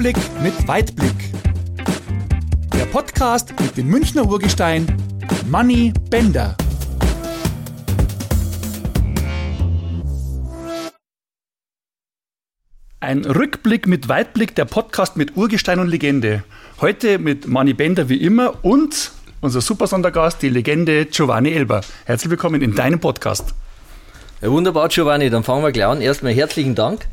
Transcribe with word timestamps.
Rückblick 0.00 0.42
mit 0.42 0.66
Weitblick. 0.66 1.12
Der 2.72 2.86
Podcast 2.86 3.52
mit 3.60 3.76
dem 3.76 3.88
Münchner 3.88 4.26
Urgestein 4.26 4.86
Manny 5.50 5.92
Bender. 6.08 6.56
Ein 13.00 13.26
Rückblick 13.26 13.86
mit 13.86 14.08
Weitblick, 14.08 14.54
der 14.54 14.64
Podcast 14.64 15.18
mit 15.18 15.36
Urgestein 15.36 15.78
und 15.80 15.88
Legende. 15.88 16.44
Heute 16.80 17.18
mit 17.18 17.46
Manny 17.46 17.74
Bender 17.74 18.08
wie 18.08 18.22
immer 18.22 18.64
und 18.64 19.12
unser 19.42 19.60
super 19.60 19.86
Sondergast, 19.86 20.40
die 20.40 20.48
Legende 20.48 21.04
Giovanni 21.04 21.50
Elber. 21.50 21.82
Herzlich 22.06 22.30
willkommen 22.30 22.62
in 22.62 22.74
deinem 22.74 23.00
Podcast. 23.00 23.52
Ja, 24.40 24.50
wunderbar, 24.50 24.88
Giovanni. 24.88 25.28
Dann 25.28 25.44
fangen 25.44 25.62
wir 25.62 25.72
gleich 25.72 25.84
an. 25.84 26.00
Erstmal 26.00 26.32
herzlichen 26.32 26.74
Dank. 26.74 27.06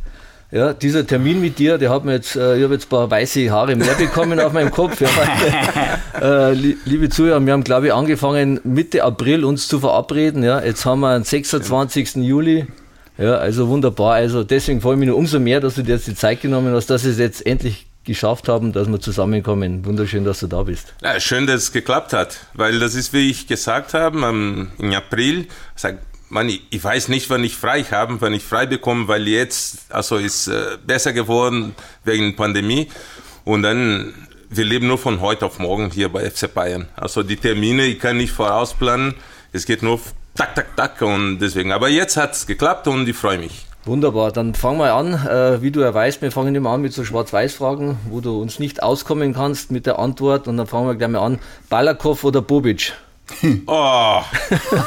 Ja, 0.49 0.71
dieser 0.73 1.05
Termin 1.05 1.41
mit 1.41 1.59
dir, 1.59 1.77
der 1.77 1.89
hat 1.89 2.05
mir 2.05 2.13
jetzt, 2.13 2.37
äh, 2.37 2.57
ich 2.57 2.63
habe 2.63 2.75
jetzt 2.75 2.85
ein 2.85 2.89
paar 2.89 3.11
weiße 3.11 3.51
Haare 3.51 3.75
mehr 3.75 3.95
bekommen 3.95 4.39
auf 4.39 4.53
meinem 4.53 4.71
Kopf. 4.71 5.01
Ja. 5.01 5.09
äh, 6.51 6.53
liebe 6.53 7.09
Zuhörer, 7.09 7.45
wir 7.45 7.51
haben, 7.51 7.65
glaube 7.65 7.87
ich, 7.87 7.93
angefangen 7.93 8.61
Mitte 8.63 9.03
April 9.03 9.43
uns 9.43 9.67
zu 9.67 9.81
verabreden. 9.81 10.43
Ja. 10.43 10.63
Jetzt 10.63 10.85
haben 10.85 11.01
wir 11.01 11.13
den 11.19 11.25
26. 11.25 12.15
Juli. 12.15 12.65
Ja, 13.17 13.35
also 13.35 13.67
wunderbar. 13.67 14.13
Also 14.13 14.45
deswegen 14.45 14.79
freue 14.79 14.93
ich 14.93 14.99
mich 14.99 15.09
nur 15.09 15.17
umso 15.17 15.37
mehr, 15.39 15.59
dass 15.59 15.75
du 15.75 15.83
dir 15.83 15.95
jetzt 15.95 16.07
die 16.07 16.15
Zeit 16.15 16.41
genommen 16.41 16.73
hast, 16.73 16.89
dass 16.89 17.03
wir 17.03 17.11
es 17.11 17.17
jetzt 17.17 17.45
endlich 17.45 17.87
geschafft 18.05 18.47
haben, 18.47 18.71
dass 18.71 18.87
wir 18.87 19.01
zusammenkommen. 19.01 19.83
Wunderschön, 19.85 20.23
dass 20.23 20.39
du 20.39 20.47
da 20.47 20.63
bist. 20.63 20.93
Ja, 21.03 21.19
schön, 21.19 21.45
dass 21.45 21.63
es 21.63 21.71
geklappt 21.73 22.13
hat, 22.13 22.37
weil 22.53 22.79
das 22.79 22.95
ist, 22.95 23.11
wie 23.11 23.29
ich 23.29 23.47
gesagt 23.47 23.93
habe, 23.93 24.17
im 24.17 24.93
April, 24.93 25.47
sag, 25.75 25.97
man, 26.29 26.49
ich 26.49 26.83
weiß 26.83 27.07
nicht, 27.07 27.29
wann 27.29 27.43
ich 27.43 27.55
frei 27.55 27.83
habe, 27.83 28.19
wann 28.19 28.33
ich 28.33 28.43
frei 28.43 28.65
bekomme, 28.65 29.07
weil 29.07 29.27
jetzt, 29.27 29.91
also 29.91 30.17
ist 30.17 30.47
äh, 30.47 30.77
besser 30.85 31.13
geworden 31.13 31.75
wegen 32.03 32.35
Pandemie. 32.35 32.89
Und 33.45 33.63
dann, 33.63 34.13
wir 34.49 34.65
leben 34.65 34.87
nur 34.87 34.97
von 34.97 35.21
heute 35.21 35.45
auf 35.45 35.59
morgen 35.59 35.89
hier 35.91 36.09
bei 36.09 36.29
FC 36.29 36.53
Bayern. 36.53 36.87
Also 36.95 37.23
die 37.23 37.37
Termine, 37.37 37.85
ich 37.85 37.99
kann 37.99 38.17
nicht 38.17 38.31
vorausplanen. 38.31 39.15
Es 39.53 39.65
geht 39.65 39.83
nur 39.83 39.99
tak, 40.35 40.55
tak, 40.55 40.75
tak 40.75 41.01
und 41.01 41.39
deswegen. 41.39 41.71
Aber 41.71 41.89
jetzt 41.89 42.17
hat 42.17 42.33
es 42.33 42.45
geklappt 42.45 42.87
und 42.87 43.07
ich 43.07 43.15
freue 43.15 43.37
mich. 43.37 43.65
Wunderbar, 43.85 44.33
dann 44.33 44.53
fangen 44.53 44.79
wir 44.79 44.93
an. 44.93 45.13
Äh, 45.13 45.61
wie 45.61 45.71
du 45.71 45.79
ja 45.79 45.93
weißt, 45.93 46.21
wir 46.21 46.31
fangen 46.33 46.53
immer 46.55 46.71
an 46.71 46.81
mit 46.81 46.91
so 46.91 47.05
Schwarz-Weiß-Fragen, 47.05 47.97
wo 48.09 48.19
du 48.19 48.41
uns 48.41 48.59
nicht 48.59 48.83
auskommen 48.83 49.33
kannst 49.33 49.71
mit 49.71 49.85
der 49.85 49.97
Antwort. 49.97 50.49
Und 50.49 50.57
dann 50.57 50.67
fangen 50.67 50.87
wir 50.87 50.95
gleich 50.95 51.09
mal 51.09 51.19
an. 51.19 51.39
Balakow 51.69 52.21
oder 52.25 52.41
Bobic? 52.41 52.93
Oh, 53.67 54.21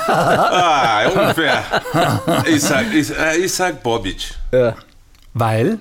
ah, 0.09 1.07
unfair. 1.09 1.63
Ich 2.47 2.63
sag, 2.63 2.93
ich, 2.93 3.11
äh, 3.11 3.37
ich 3.37 3.53
sag 3.53 3.83
Bobic. 3.83 4.35
Ja. 4.53 4.75
Weil? 5.35 5.79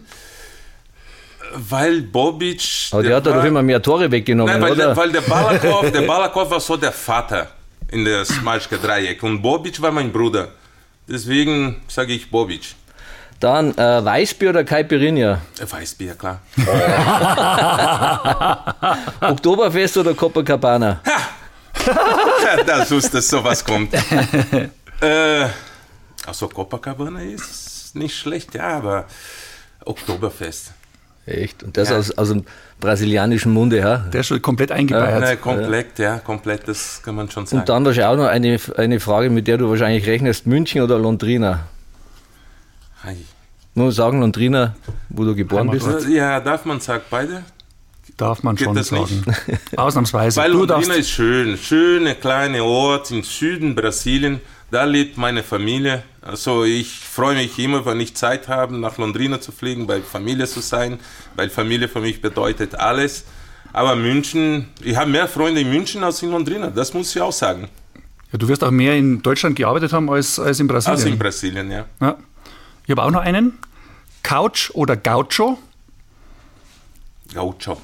Weil 1.53 2.01
Bobic. 2.01 2.61
Aber 2.91 3.01
der, 3.01 3.21
der 3.21 3.33
hat 3.33 3.37
doch 3.37 3.43
immer 3.43 3.61
mehr 3.61 3.81
Tore 3.81 4.11
weggenommen, 4.11 4.53
nein, 4.53 4.61
weil 4.61 4.73
oder? 4.73 4.87
Der, 4.87 4.97
weil 4.97 5.11
der 5.11 5.21
Balakow, 5.21 5.91
der 5.91 6.01
Balakow 6.01 6.51
war 6.51 6.59
so 6.59 6.77
der 6.77 6.91
Vater 6.91 7.47
in 7.91 8.05
der 8.05 8.23
Smalschke 8.25 8.77
Dreieck 8.77 9.23
und 9.23 9.41
Bobic 9.41 9.81
war 9.81 9.91
mein 9.91 10.11
Bruder. 10.11 10.49
Deswegen 11.07 11.81
sage 11.87 12.13
ich 12.13 12.29
Bobic. 12.29 12.75
Dann 13.39 13.75
äh, 13.77 14.05
Weißbier 14.05 14.49
oder 14.49 14.63
Caipirinha? 14.63 15.41
Weißbier, 15.59 16.15
klar. 16.15 16.41
Oktoberfest 19.21 19.97
oder 19.97 20.13
Copacabana? 20.13 21.01
Ha! 21.05 21.19
das 22.65 22.91
wusste, 22.91 23.17
dass 23.17 23.27
sowas 23.27 23.63
kommt. 23.63 23.93
äh, 25.01 25.47
also 26.25 26.47
Copacabana 26.47 27.21
ist 27.21 27.95
nicht 27.95 28.15
schlecht, 28.15 28.55
ja, 28.55 28.77
aber 28.77 29.05
Oktoberfest. 29.85 30.73
Echt? 31.25 31.63
Und 31.63 31.77
das 31.77 31.89
ja. 31.89 31.97
aus, 31.97 32.11
aus 32.17 32.29
dem 32.29 32.45
brasilianischen 32.79 33.53
Munde, 33.53 33.77
ja? 33.77 33.97
Der 33.97 34.21
ist 34.21 34.27
schon 34.27 34.41
komplett 34.41 34.71
eingebeiert. 34.71 35.21
Ja, 35.21 35.35
komplett, 35.35 35.99
ja, 35.99 36.19
komplett, 36.19 36.67
das 36.67 37.01
kann 37.03 37.15
man 37.15 37.29
schon 37.29 37.45
sagen. 37.45 37.61
Und 37.61 37.69
dann 37.69 37.85
wahrscheinlich 37.85 38.11
auch 38.11 38.23
noch 38.23 38.29
eine, 38.29 38.59
eine 38.77 38.99
Frage, 38.99 39.29
mit 39.29 39.47
der 39.47 39.57
du 39.57 39.69
wahrscheinlich 39.69 40.07
rechnest: 40.07 40.47
München 40.47 40.81
oder 40.81 40.97
Londrina? 40.97 41.67
Hi. 43.03 43.17
Nur 43.75 43.91
sagen 43.91 44.19
Londrina, 44.19 44.75
wo 45.09 45.23
du 45.23 45.35
geboren 45.35 45.69
bist? 45.69 46.07
Ja, 46.09 46.39
darf 46.39 46.65
man 46.65 46.79
sagen, 46.79 47.03
beide? 47.09 47.43
Darf 48.19 48.43
man 48.43 48.57
Geht 48.57 48.65
schon 48.65 48.83
sagen. 48.83 49.23
Ausnahmsweise. 49.77 50.41
Weil 50.41 50.51
Londrina 50.51 50.95
ist 50.95 51.09
schön. 51.09 51.57
Schöne 51.57 52.15
kleine 52.15 52.65
Ort 52.65 53.11
im 53.11 53.23
Süden 53.23 53.75
Brasilien. 53.75 54.41
Da 54.71 54.83
lebt 54.83 55.17
meine 55.17 55.41
Familie. 55.41 56.03
Also 56.21 56.65
ich 56.65 56.99
freue 56.99 57.35
mich 57.35 57.57
immer, 57.57 57.85
wenn 57.85 57.97
ich 58.01 58.15
Zeit 58.15 58.49
habe, 58.49 58.77
nach 58.77 58.97
Londrina 58.97 59.39
zu 59.39 59.53
fliegen, 59.53 59.87
bei 59.87 60.01
Familie 60.01 60.47
zu 60.47 60.59
sein, 60.59 60.99
weil 61.37 61.49
Familie 61.49 61.87
für 61.87 62.01
mich 62.01 62.21
bedeutet 62.21 62.75
alles. 62.75 63.23
Aber 63.71 63.95
München, 63.95 64.67
ich 64.83 64.97
habe 64.97 65.09
mehr 65.09 65.29
Freunde 65.29 65.61
in 65.61 65.69
München 65.69 66.03
als 66.03 66.21
in 66.21 66.31
Londrina, 66.31 66.67
das 66.67 66.93
muss 66.93 67.15
ich 67.15 67.21
auch 67.21 67.31
sagen. 67.31 67.69
Ja, 68.33 68.37
du 68.37 68.49
wirst 68.49 68.65
auch 68.65 68.71
mehr 68.71 68.97
in 68.97 69.21
Deutschland 69.21 69.55
gearbeitet 69.55 69.93
haben 69.93 70.09
als, 70.09 70.37
als 70.39 70.59
in 70.59 70.67
Brasilien. 70.67 70.99
Als 70.99 71.05
in 71.05 71.17
Brasilien, 71.17 71.71
ja. 71.71 71.85
ja. 72.01 72.17
Ich 72.83 72.91
habe 72.91 73.01
auch 73.03 73.11
noch 73.11 73.21
einen. 73.21 73.57
Couch 74.23 74.71
oder 74.73 74.97
Gaucho? 74.97 75.57
Gaucho. 77.33 77.79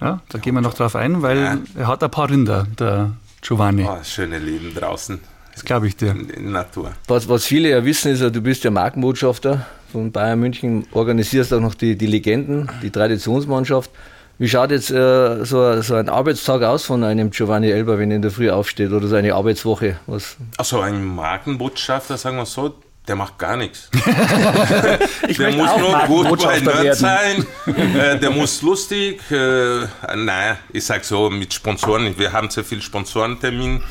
Ja, 0.00 0.20
da 0.28 0.38
gehen 0.38 0.54
wir 0.54 0.60
noch 0.60 0.74
drauf 0.74 0.94
ein, 0.96 1.22
weil 1.22 1.38
ja. 1.38 1.58
er 1.76 1.86
hat 1.86 2.02
ein 2.04 2.10
paar 2.10 2.30
Rinder, 2.30 2.66
der 2.78 3.12
Giovanni. 3.40 3.84
Oh, 3.88 3.98
schöne 4.02 4.38
Leben 4.38 4.74
draußen. 4.74 5.18
Das 5.52 5.64
glaube 5.64 5.88
ich 5.88 5.96
dir. 5.96 6.12
In, 6.12 6.30
in 6.30 6.52
Natur. 6.52 6.92
Was, 7.08 7.28
was 7.28 7.44
viele 7.44 7.70
ja 7.70 7.84
wissen, 7.84 8.12
ist 8.12 8.20
ja, 8.20 8.30
du 8.30 8.40
bist 8.40 8.62
ja 8.62 8.70
Markenbotschafter 8.70 9.66
von 9.90 10.12
Bayern 10.12 10.38
München, 10.38 10.86
organisierst 10.92 11.52
auch 11.52 11.60
noch 11.60 11.74
die, 11.74 11.96
die 11.96 12.06
Legenden, 12.06 12.70
die 12.82 12.90
Traditionsmannschaft. 12.90 13.90
Wie 14.38 14.48
schaut 14.48 14.70
jetzt 14.70 14.90
äh, 14.90 15.44
so, 15.44 15.82
so, 15.82 15.96
ein 15.96 16.08
Arbeitstag 16.08 16.62
aus 16.62 16.84
von 16.84 17.02
einem 17.02 17.30
Giovanni 17.30 17.70
Elber, 17.70 17.98
wenn 17.98 18.12
er 18.12 18.16
in 18.16 18.22
der 18.22 18.30
Früh 18.30 18.50
aufsteht 18.50 18.92
oder 18.92 19.08
so 19.08 19.16
eine 19.16 19.34
Arbeitswoche? 19.34 19.96
Was? 20.06 20.36
Also 20.56 20.80
ein 20.80 21.04
Markenbotschafter, 21.04 22.16
sagen 22.16 22.36
wir 22.36 22.46
so, 22.46 22.74
der 23.08 23.16
macht 23.16 23.38
gar 23.38 23.56
nichts. 23.56 23.90
ich 25.28 25.38
der 25.38 25.52
muss 25.52 25.76
nur 25.78 26.24
gut 26.26 26.42
bei 26.42 26.60
Nerd 26.60 26.96
sein, 26.96 27.46
äh, 27.66 28.18
der 28.18 28.30
muss 28.30 28.62
lustig, 28.62 29.20
äh, 29.30 29.86
naja, 30.14 30.58
ich 30.72 30.84
sag 30.84 31.04
so, 31.04 31.30
mit 31.30 31.52
Sponsoren, 31.52 32.16
wir 32.18 32.32
haben 32.32 32.50
sehr 32.50 32.64
viel 32.64 32.82
Sponsorentermin 32.82 33.82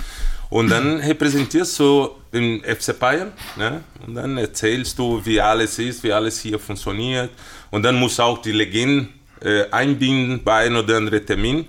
und 0.50 0.70
dann 0.70 1.00
repräsentierst 1.00 1.80
du 1.80 2.10
den 2.32 2.64
FC 2.64 2.98
Bayern 2.98 3.32
ne? 3.56 3.82
und 4.06 4.16
dann 4.16 4.38
erzählst 4.38 4.98
du, 5.00 5.22
wie 5.26 5.42
alles 5.42 5.80
ist, 5.80 6.04
wie 6.04 6.14
alles 6.14 6.40
hier 6.40 6.60
funktioniert 6.60 7.32
und 7.72 7.84
dann 7.84 7.96
muss 7.96 8.20
auch 8.20 8.38
die 8.42 8.52
Legende 8.52 9.10
äh, 9.42 9.70
einbinden 9.72 10.44
bei 10.44 10.66
einem 10.66 10.78
oder 10.78 10.98
anderen 10.98 11.26
Termin. 11.26 11.66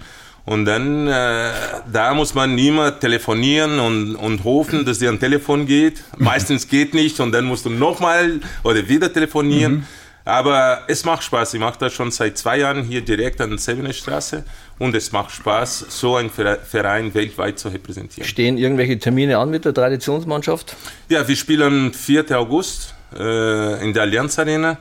Und 0.48 0.64
dann, 0.64 1.06
äh, 1.06 1.50
da 1.92 2.14
muss 2.14 2.32
man 2.32 2.56
immer 2.56 2.98
telefonieren 2.98 3.78
und, 3.78 4.16
und 4.16 4.44
hoffen, 4.44 4.86
dass 4.86 4.98
dir 4.98 5.10
ein 5.10 5.20
Telefon 5.20 5.66
geht. 5.66 6.02
Meistens 6.16 6.66
geht 6.66 6.94
nicht 6.94 7.20
und 7.20 7.32
dann 7.32 7.44
musst 7.44 7.66
du 7.66 7.70
nochmal 7.70 8.40
oder 8.64 8.88
wieder 8.88 9.12
telefonieren. 9.12 9.72
Mhm. 9.72 9.86
Aber 10.24 10.84
es 10.88 11.04
macht 11.04 11.22
Spaß. 11.22 11.52
Ich 11.52 11.60
mache 11.60 11.78
das 11.78 11.92
schon 11.92 12.10
seit 12.10 12.38
zwei 12.38 12.60
Jahren 12.60 12.82
hier 12.82 13.02
direkt 13.02 13.42
an 13.42 13.50
der 13.50 13.58
Sevener 13.58 13.92
Straße 13.92 14.42
und 14.78 14.94
es 14.94 15.12
macht 15.12 15.32
Spaß, 15.32 15.84
so 15.90 16.16
einen 16.16 16.30
Verein 16.30 17.12
weltweit 17.12 17.58
zu 17.58 17.68
repräsentieren. 17.68 18.26
Stehen 18.26 18.56
irgendwelche 18.56 18.98
Termine 18.98 19.36
an 19.36 19.50
mit 19.50 19.66
der 19.66 19.74
Traditionsmannschaft? 19.74 20.76
Ja, 21.10 21.28
wir 21.28 21.36
spielen 21.36 21.92
4. 21.92 22.24
August 22.38 22.94
äh, 23.14 23.84
in 23.84 23.92
der 23.92 24.04
Allianz 24.04 24.38
Arena. 24.38 24.78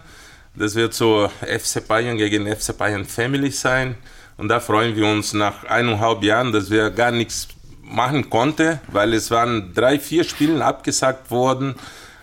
Das 0.55 0.75
wird 0.75 0.93
so 0.93 1.29
FC 1.41 1.85
Bayern 1.85 2.17
gegen 2.17 2.47
FC 2.47 2.77
Bayern 2.77 3.03
Family 3.03 3.51
sein. 3.51 3.95
Und 4.37 4.49
da 4.49 4.59
freuen 4.59 4.95
wir 4.95 5.05
uns 5.05 5.33
nach 5.33 5.63
eineinhalb 5.63 6.23
Jahren, 6.23 6.51
dass 6.51 6.69
wir 6.69 6.91
gar 6.91 7.11
nichts 7.11 7.47
machen 7.81 8.29
konnten, 8.29 8.79
weil 8.87 9.13
es 9.13 9.31
waren 9.31 9.73
drei, 9.73 9.99
vier 9.99 10.23
Spiele 10.23 10.63
abgesagt 10.63 11.31
worden. 11.31 11.75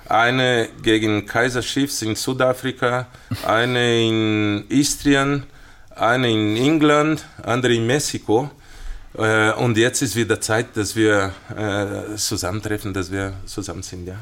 Eine 0.09 0.69
gegen 0.83 1.27
Kaiser 1.27 1.63
Chiefs 1.63 2.03
in 2.03 2.15
Südafrika, 2.15 3.07
eine 3.47 4.07
in 4.07 4.65
Istrien, 4.69 5.45
eine 5.97 6.31
in 6.31 6.57
England, 6.57 7.25
andere 7.43 7.75
in 7.75 7.87
Mexiko. 7.87 8.51
Äh, 9.17 9.53
und 9.53 9.77
jetzt 9.79 10.03
ist 10.03 10.15
wieder 10.15 10.41
Zeit, 10.41 10.77
dass 10.77 10.95
wir 10.95 11.33
äh, 11.57 12.17
zusammentreffen, 12.17 12.93
dass 12.93 13.11
wir 13.11 13.33
zusammen 13.47 13.83
sind, 13.83 14.07
ja. 14.07 14.17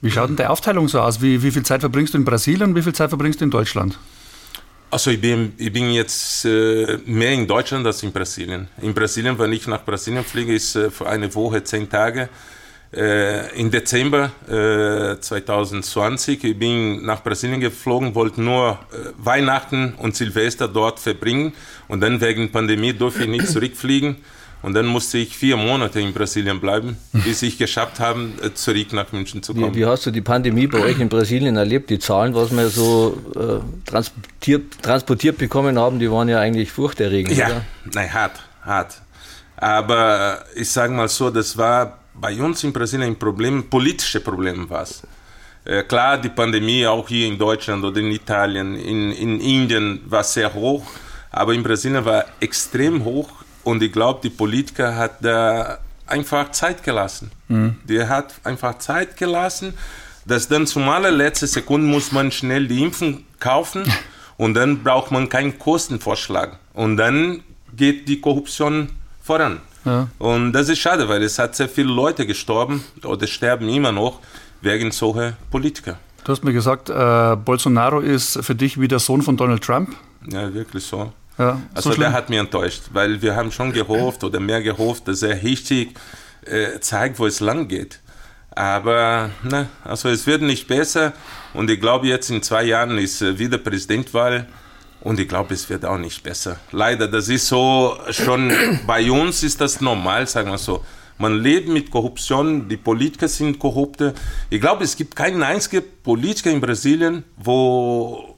Wie 0.00 0.10
schaut 0.10 0.28
denn 0.28 0.36
die 0.36 0.46
Aufteilung 0.46 0.88
so 0.88 1.00
aus? 1.00 1.20
Wie, 1.20 1.42
wie 1.42 1.50
viel 1.50 1.64
Zeit 1.64 1.80
verbringst 1.80 2.14
du 2.14 2.18
in 2.18 2.24
Brasilien 2.24 2.70
und 2.70 2.76
wie 2.76 2.82
viel 2.82 2.94
Zeit 2.94 3.08
verbringst 3.08 3.40
du 3.40 3.44
in 3.44 3.50
Deutschland? 3.50 3.98
Also 4.90 5.10
ich 5.10 5.20
bin, 5.20 5.52
ich 5.58 5.70
bin 5.70 5.90
jetzt 5.90 6.46
äh, 6.46 6.98
mehr 7.04 7.32
in 7.32 7.46
Deutschland 7.46 7.86
als 7.86 8.02
in 8.02 8.10
Brasilien. 8.10 8.68
In 8.80 8.94
Brasilien, 8.94 9.38
wenn 9.38 9.52
ich 9.52 9.66
nach 9.66 9.84
Brasilien 9.84 10.24
fliege, 10.24 10.54
ist 10.54 10.76
äh, 10.76 10.90
für 10.90 11.06
eine 11.06 11.34
Woche 11.34 11.62
zehn 11.62 11.90
Tage. 11.90 12.30
Äh, 12.90 13.60
Im 13.60 13.70
Dezember 13.70 14.30
2020 15.20 16.42
ich 16.42 16.58
bin 16.58 17.04
nach 17.04 17.22
Brasilien 17.22 17.60
geflogen, 17.60 18.14
wollte 18.14 18.40
nur 18.40 18.78
äh, 18.90 19.10
Weihnachten 19.18 19.92
und 19.98 20.16
Silvester 20.16 20.66
dort 20.66 20.98
verbringen 20.98 21.52
und 21.88 22.00
dann 22.00 22.18
wegen 22.22 22.50
Pandemie 22.50 22.94
durfte 22.94 23.24
ich 23.24 23.28
nicht 23.28 23.46
zurückfliegen 23.46 24.16
Und 24.60 24.74
dann 24.74 24.86
musste 24.86 25.18
ich 25.18 25.36
vier 25.36 25.56
Monate 25.56 26.00
in 26.00 26.12
Brasilien 26.12 26.60
bleiben, 26.60 26.96
bis 27.12 27.42
ich 27.42 27.58
geschafft 27.58 28.00
habe, 28.00 28.28
äh, 28.42 28.52
zurück 28.54 28.92
nach 28.92 29.12
München 29.12 29.42
zu 29.42 29.54
kommen. 29.54 29.74
Wie, 29.74 29.80
wie, 29.80 29.86
hast 29.86 30.04
du 30.06 30.10
die 30.10 30.20
Pandemie 30.20 30.66
bei 30.66 30.80
euch 30.80 30.98
in 30.98 31.08
Brasilien 31.08 31.56
erlebt? 31.56 31.90
Die 31.90 31.98
Zahlen, 31.98 32.34
was 32.34 32.50
wir 32.50 32.68
so 32.68 33.16
äh, 33.36 33.88
transportiert, 33.88 34.82
transportiert 34.82 35.38
bekommen 35.38 35.78
haben, 35.78 36.00
die 36.00 36.10
waren 36.10 36.28
ja 36.28 36.40
eigentlich 36.40 36.72
furchterregend. 36.72 37.36
Ja, 37.36 37.46
oder? 37.46 37.64
nein, 37.94 38.12
hart, 38.12 38.40
hart. 38.62 39.00
Aber 39.56 40.44
ich 40.56 40.70
sage 40.70 40.92
mal 40.92 41.08
so, 41.08 41.30
das 41.30 41.56
war 41.56 41.98
bei 42.14 42.40
uns 42.40 42.64
in 42.64 42.72
Brasilien 42.72 43.10
ein 43.10 43.18
Problem, 43.18 43.68
politische 43.70 44.20
Problem 44.20 44.68
war 44.68 44.82
es. 44.82 45.02
Äh, 45.64 45.84
klar, 45.84 46.18
die 46.18 46.30
Pandemie 46.30 46.86
auch 46.86 47.08
hier 47.08 47.28
in 47.28 47.38
Deutschland 47.38 47.84
oder 47.84 48.00
in 48.00 48.10
Italien, 48.10 48.74
in, 48.74 49.12
in 49.12 49.40
Indien 49.40 50.00
war 50.06 50.24
sehr 50.24 50.52
hoch, 50.52 50.84
aber 51.30 51.54
in 51.54 51.62
Brasilien 51.62 52.04
war 52.04 52.24
extrem 52.40 53.04
hoch 53.04 53.28
und 53.68 53.82
ich 53.82 53.92
glaube, 53.92 54.20
die 54.22 54.30
Politiker 54.30 54.96
hat 54.96 55.22
da 55.22 55.76
einfach 56.06 56.50
Zeit 56.52 56.82
gelassen. 56.82 57.30
Mhm. 57.48 57.76
Die 57.84 58.02
hat 58.02 58.34
einfach 58.42 58.78
Zeit 58.78 59.18
gelassen, 59.18 59.74
dass 60.24 60.48
dann 60.48 60.66
zum 60.66 60.88
allerletzten 60.88 61.48
Sekunde 61.48 61.86
muss 61.86 62.10
man 62.10 62.32
schnell 62.32 62.66
die 62.66 62.82
Impfung 62.82 63.24
kaufen 63.38 63.82
und 64.38 64.54
dann 64.54 64.82
braucht 64.82 65.10
man 65.10 65.28
keinen 65.28 65.58
Kostenvorschlag. 65.58 66.58
Und 66.72 66.96
dann 66.96 67.42
geht 67.76 68.08
die 68.08 68.22
Korruption 68.22 68.88
voran. 69.22 69.60
Ja. 69.84 70.08
Und 70.18 70.54
das 70.54 70.70
ist 70.70 70.78
schade, 70.78 71.06
weil 71.10 71.22
es 71.22 71.38
hat 71.38 71.54
sehr 71.54 71.68
viele 71.68 71.92
Leute 71.92 72.26
gestorben 72.26 72.82
oder 73.04 73.26
sterben 73.26 73.68
immer 73.68 73.92
noch 73.92 74.20
wegen 74.62 74.92
solcher 74.92 75.34
Politiker. 75.50 75.98
Du 76.24 76.32
hast 76.32 76.42
mir 76.42 76.54
gesagt, 76.54 76.88
äh, 76.88 77.36
Bolsonaro 77.36 78.00
ist 78.00 78.42
für 78.42 78.54
dich 78.54 78.80
wie 78.80 78.88
der 78.88 78.98
Sohn 78.98 79.20
von 79.20 79.36
Donald 79.36 79.62
Trump. 79.62 79.94
Ja, 80.26 80.54
wirklich 80.54 80.84
so. 80.84 81.12
Ja, 81.38 81.62
also 81.74 81.92
so 81.92 82.00
der 82.00 82.12
hat 82.12 82.30
mich 82.30 82.38
enttäuscht, 82.38 82.82
weil 82.92 83.22
wir 83.22 83.36
haben 83.36 83.52
schon 83.52 83.72
gehofft 83.72 84.24
oder 84.24 84.40
mehr 84.40 84.60
gehofft, 84.60 85.06
dass 85.06 85.22
er 85.22 85.42
richtig 85.42 85.96
äh, 86.44 86.80
zeigt, 86.80 87.18
wo 87.18 87.26
es 87.26 87.40
lang 87.40 87.68
geht. 87.68 88.00
Aber 88.50 89.30
na, 89.44 89.68
also 89.84 90.08
es 90.08 90.26
wird 90.26 90.42
nicht 90.42 90.66
besser 90.66 91.12
und 91.54 91.70
ich 91.70 91.80
glaube 91.80 92.08
jetzt 92.08 92.28
in 92.30 92.42
zwei 92.42 92.64
Jahren 92.64 92.98
ist 92.98 93.22
äh, 93.22 93.38
wieder 93.38 93.58
Präsidentwahl 93.58 94.48
und 95.00 95.20
ich 95.20 95.28
glaube 95.28 95.54
es 95.54 95.70
wird 95.70 95.84
auch 95.84 95.98
nicht 95.98 96.24
besser. 96.24 96.58
Leider, 96.72 97.06
das 97.06 97.28
ist 97.28 97.46
so 97.46 97.96
schon 98.10 98.52
bei 98.86 99.10
uns 99.10 99.44
ist 99.44 99.60
das 99.60 99.80
normal, 99.80 100.26
sagen 100.26 100.50
wir 100.50 100.58
so. 100.58 100.84
Man 101.18 101.40
lebt 101.40 101.68
mit 101.68 101.90
Korruption, 101.90 102.68
die 102.68 102.76
Politiker 102.76 103.28
sind 103.28 103.58
korrupte. 103.58 104.14
Ich 104.50 104.60
glaube, 104.60 104.84
es 104.84 104.96
gibt 104.96 105.16
keinen 105.16 105.42
einzigen 105.42 105.84
Politiker 106.02 106.50
in 106.50 106.60
Brasilien, 106.60 107.24
wo 107.36 108.37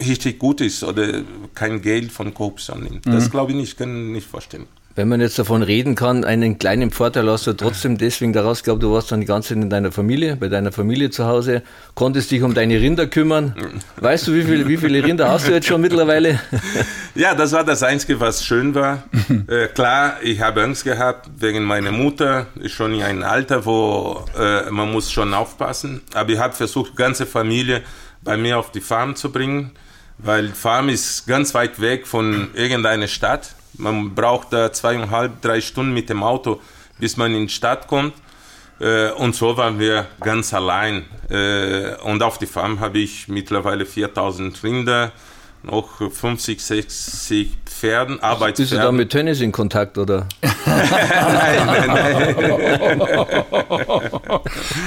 richtig 0.00 0.38
gut 0.38 0.60
ist 0.60 0.82
oder 0.84 1.22
kein 1.54 1.82
Geld 1.82 2.12
von 2.12 2.34
Korruption 2.34 2.84
nimmt. 2.84 3.06
Das 3.06 3.26
mhm. 3.26 3.30
glaube 3.30 3.52
ich 3.52 3.56
nicht, 3.56 3.76
kann 3.76 4.08
ich 4.08 4.12
nicht 4.12 4.26
vorstellen. 4.26 4.66
Wenn 4.94 5.08
man 5.08 5.22
jetzt 5.22 5.38
davon 5.38 5.62
reden 5.62 5.94
kann, 5.94 6.22
einen 6.22 6.58
kleinen 6.58 6.90
Vorteil 6.90 7.26
hast 7.30 7.46
du 7.46 7.54
trotzdem 7.54 7.96
deswegen 7.96 8.34
daraus, 8.34 8.58
ich 8.58 8.64
glaube, 8.64 8.80
du 8.80 8.92
warst 8.92 9.10
dann 9.10 9.20
die 9.20 9.26
ganze 9.26 9.54
Zeit 9.54 9.62
in 9.62 9.70
deiner 9.70 9.90
Familie, 9.90 10.36
bei 10.36 10.48
deiner 10.48 10.70
Familie 10.70 11.08
zu 11.08 11.24
Hause, 11.24 11.62
konntest 11.94 12.30
dich 12.30 12.42
um 12.42 12.52
deine 12.52 12.78
Rinder 12.78 13.06
kümmern. 13.06 13.54
Weißt 13.96 14.26
du, 14.26 14.34
wie, 14.34 14.42
viel, 14.42 14.68
wie 14.68 14.76
viele 14.76 15.02
Rinder 15.02 15.30
hast 15.30 15.48
du 15.48 15.52
jetzt 15.52 15.66
schon 15.66 15.80
mittlerweile? 15.80 16.40
Ja, 17.14 17.34
das 17.34 17.52
war 17.52 17.62
das 17.62 17.82
Einzige, 17.82 18.18
was 18.20 18.42
schön 18.42 18.74
war. 18.74 19.02
äh, 19.46 19.66
klar, 19.68 20.16
ich 20.22 20.40
habe 20.40 20.62
Angst 20.62 20.82
gehabt 20.84 21.28
wegen 21.38 21.62
meiner 21.62 21.92
Mutter, 21.92 22.46
ist 22.54 22.72
schon 22.72 22.94
in 22.94 23.02
einem 23.02 23.22
Alter, 23.22 23.66
wo 23.66 24.24
äh, 24.38 24.70
man 24.70 24.90
muss 24.90 25.12
schon 25.12 25.34
aufpassen. 25.34 26.00
Aber 26.14 26.30
ich 26.30 26.38
habe 26.38 26.54
versucht, 26.54 26.96
ganze 26.96 27.26
Familie 27.26 27.82
bei 28.22 28.36
mir 28.36 28.58
auf 28.58 28.70
die 28.70 28.80
Farm 28.80 29.16
zu 29.16 29.30
bringen 29.30 29.72
weil 30.22 30.48
Farm 30.48 30.88
ist 30.88 31.26
ganz 31.26 31.54
weit 31.54 31.80
weg 31.80 32.06
von 32.06 32.50
irgendeiner 32.54 33.08
Stadt. 33.08 33.54
Man 33.74 34.14
braucht 34.14 34.52
da 34.52 34.72
zweieinhalb, 34.72 35.40
drei 35.40 35.60
Stunden 35.60 35.92
mit 35.92 36.08
dem 36.08 36.22
Auto, 36.22 36.60
bis 36.98 37.16
man 37.16 37.34
in 37.34 37.46
die 37.46 37.52
Stadt 37.52 37.88
kommt. 37.88 38.14
Äh, 38.80 39.10
und 39.10 39.34
so 39.34 39.56
waren 39.56 39.78
wir 39.78 40.06
ganz 40.20 40.54
allein. 40.54 41.04
Äh, 41.28 41.96
und 42.02 42.22
auf 42.22 42.38
die 42.38 42.46
Farm 42.46 42.80
habe 42.80 42.98
ich 42.98 43.28
mittlerweile 43.28 43.86
4000 43.86 44.62
Rinder, 44.62 45.12
noch 45.62 45.98
50, 45.98 46.60
60 46.60 47.50
Pferden, 47.64 48.20
Arbeitspferden. 48.20 48.56
Bist 48.56 48.72
du 48.72 48.76
da 48.76 48.92
mit 48.92 49.10
Tennis 49.10 49.40
in 49.40 49.52
Kontakt, 49.52 49.98
oder? 49.98 50.26
nein, 50.66 50.88
nein, 51.66 51.86
nein. 51.86 52.36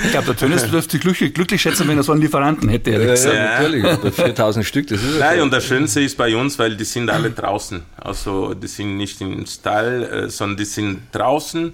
ich 0.03 0.11
glaube, 0.11 0.25
der 0.27 0.35
Tönnis 0.35 0.69
dürfte 0.69 0.91
sich 0.91 1.01
glücklich, 1.01 1.33
glücklich 1.33 1.61
schätzen, 1.61 1.87
wenn 1.87 1.97
er 1.97 2.03
so 2.03 2.11
einen 2.11 2.21
Lieferanten 2.21 2.69
hätte. 2.69 2.91
Ja, 2.91 2.99
ja, 3.15 3.61
natürlich. 3.61 4.13
4000 4.15 4.65
Stück, 4.65 4.87
das 4.87 5.01
ist 5.01 5.19
Nein, 5.19 5.41
und 5.41 5.51
das 5.51 5.65
Schönste 5.65 6.01
ist 6.01 6.17
bei 6.17 6.35
uns, 6.35 6.57
weil 6.59 6.75
die 6.75 6.85
sind 6.85 7.09
alle 7.09 7.31
draußen. 7.31 7.83
Also 7.97 8.53
die 8.53 8.67
sind 8.67 8.97
nicht 8.97 9.19
im 9.21 9.45
Stall, 9.45 10.03
äh, 10.03 10.29
sondern 10.29 10.57
die 10.57 10.65
sind 10.65 11.01
draußen 11.11 11.73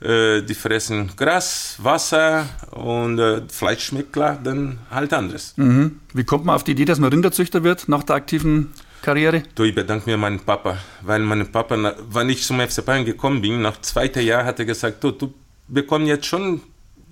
äh, 0.00 0.42
die 0.42 0.54
fressen 0.54 1.10
Gras, 1.16 1.76
Wasser 1.78 2.46
und 2.70 3.18
äh, 3.18 3.42
Fleisch 3.48 3.84
schmeckt 3.84 4.12
klar, 4.12 4.38
dann 4.42 4.78
halt 4.90 5.12
anderes. 5.12 5.54
Mhm. 5.56 6.00
Wie 6.14 6.24
kommt 6.24 6.44
man 6.44 6.54
auf 6.54 6.64
die 6.64 6.72
Idee, 6.72 6.86
dass 6.86 6.98
man 6.98 7.10
Rinderzüchter 7.10 7.62
wird 7.64 7.88
nach 7.88 8.02
der 8.02 8.16
aktiven 8.16 8.72
Karriere? 9.02 9.42
Du, 9.54 9.64
ich 9.64 9.74
bedanke 9.74 10.08
mir 10.08 10.16
meinen 10.16 10.40
Papa, 10.40 10.78
weil 11.02 11.20
mein 11.20 11.50
Papa, 11.50 11.94
wenn 12.10 12.28
ich 12.30 12.42
zum 12.44 12.60
FC 12.60 12.84
Bayern 12.84 13.04
gekommen 13.04 13.42
bin, 13.42 13.60
nach 13.60 13.80
zweiter 13.80 14.20
Jahr 14.20 14.44
hat 14.44 14.58
er 14.58 14.64
gesagt, 14.64 15.04
du, 15.04 15.10
du 15.10 15.34
bekommst 15.68 16.08
jetzt 16.08 16.26
schon 16.26 16.62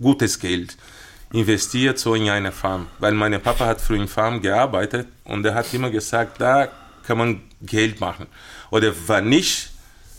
gutes 0.01 0.39
Geld. 0.39 0.77
Investiert 1.33 1.99
so 1.99 2.15
in 2.15 2.31
eine 2.31 2.53
Farm, 2.53 2.87
weil 2.99 3.13
mein 3.13 3.39
Papa 3.43 3.67
hat 3.67 3.83
früher 3.83 4.01
in 4.01 4.09
Farm 4.09 4.41
gearbeitet 4.41 5.09
und 5.25 5.45
er 5.45 5.55
hat 5.55 5.75
immer 5.75 5.91
gesagt, 5.91 6.41
da 6.41 6.69
kann 7.07 7.19
man 7.19 7.43
Geld 7.61 8.01
machen. 8.01 8.27
Oder 8.71 8.95
wenn 9.07 9.29
nicht, 9.29 9.71